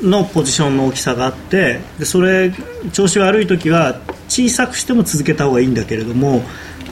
[0.00, 2.52] のポジションの大きさがあってでそれ
[2.92, 6.42] 調子悪い時は小さくしても続けた方がいいんだけれども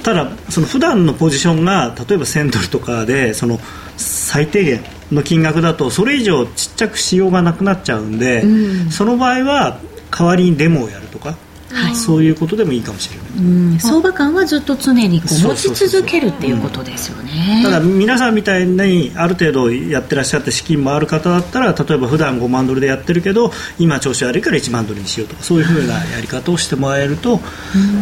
[0.03, 3.59] ただその普段のポジションが例えば1000ドルとかでその
[3.97, 4.81] 最低限
[5.13, 9.81] の金額だとそれ以上ちっちゃくしようがなくなっちゃうんで、うん、その場合は
[10.11, 11.37] 代わりにデモをやるとか
[11.75, 17.63] はい、そういうことでもいいかもしれない、うん、相場感はずっと常にこう持ち続けるっていうことですよね。
[17.63, 27.41] ただ皆さんみたいにある程度やってらっしゃって資金もある方だったら例えば普段5万ドルでやってるけど今調子悪いから1万ドルにしようとかそういうふうなやり方をしてもらえると、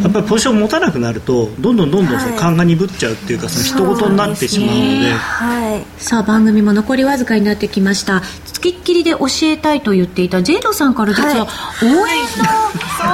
[0.02, 8.20] やっぱりポジション持たなくなるとどんどんどんどんその勘が鈍っちゃうっていうか、その人事になってしまうので、はい、さあ番組も残りわずかになってきました。
[8.46, 11.46] つきっきりで教えたいと言っていたジェイドさんから実は
[11.82, 11.98] 応援の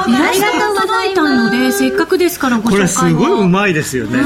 [0.09, 2.39] イラストが届いたのでせっかくです。
[2.39, 4.19] からご紹介これすごいうまいですよね。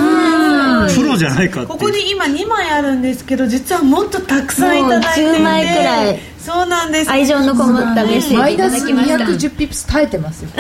[0.95, 5.31] プロじゃないかここに今2枚あるんですけど実はもっとたくさんいただいていて。
[5.39, 6.19] 10枚くらい。
[6.39, 7.11] そうなんです。
[7.11, 9.17] 愛情のこもったメッセージいただきました。
[9.17, 10.51] マイナス210ピプス耐えてますよ。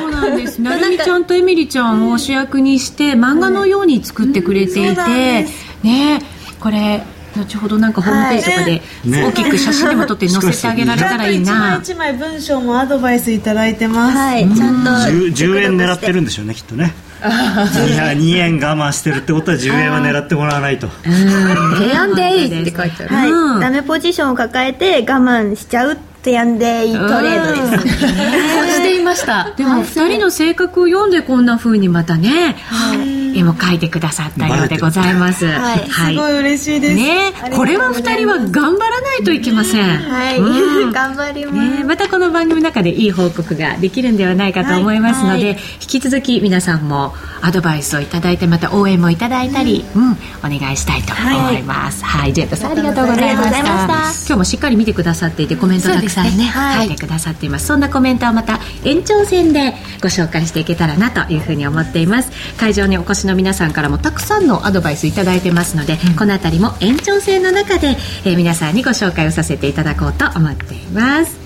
[0.00, 0.58] そうなんです。
[0.62, 5.46] なるみちゃんとエミリちゃんを主役にして漫画のように作ってくれていて、
[5.82, 6.20] ね
[6.58, 7.02] これ
[7.36, 14.16] 後ほどなんかホームページとかで大きく写真でも撮って載せてあげられたらいいな、一枚一枚文章もアドバイスいただいてます。
[14.16, 14.48] はい。
[14.54, 16.94] ちゃんと 10, 10円狙ってるんでしょうねきっとね。
[17.22, 20.88] 2円我慢してるってことは10円は狙ってもらわないと。
[21.02, 29.54] 提案でいいって書いてある、はい、ダメポジションを抱えて我慢しちゃう提案でいいトレードです、していました。
[29.56, 35.46] でも2人の性格を読んでこんなふうにまたね、はい絵も描いてくださったようでございます。
[35.46, 36.94] はい、すごい嬉しいです。
[36.94, 39.98] ね、これは二人は頑張らないといけません。
[39.98, 41.84] はい、うん、 頑張ります、ね。
[41.84, 52.04] またこの番組の中でいい報告ができるんではないかと思いますので、はいはい、引き続き皆さんもアドバイスをいただいてまた応援もいただいたり、うん、うん、お願いしたいと思います。
[52.04, 53.62] はい、ジェットさんありがとうございました。
[53.62, 57.66] 今日もしっかり見てくださっていてコメントたくさんね、ねはい、書いてくださっています。
[57.66, 62.30] そんなコメントはまた延長戦でご紹介していけたらなというふうに思っています。
[62.58, 67.88] 会場にお越しの皆さんからもたくさんのアドバイスいただいてますので、うん、この辺りも延長戦の中で、
[68.24, 71.36] えー、皆さんにご紹介をさせていただこうと思っています。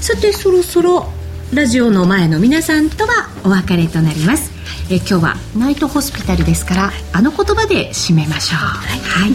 [0.00, 1.06] さてそろそろ
[1.52, 4.52] ラジオの前の皆さんとはお別れとなります。
[4.88, 9.32] え今日はナイトホスピタルですからあの言葉で締めましょう、はい、はい、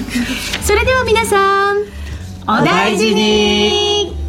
[0.64, 1.78] それでは皆さん
[2.48, 4.21] お大事に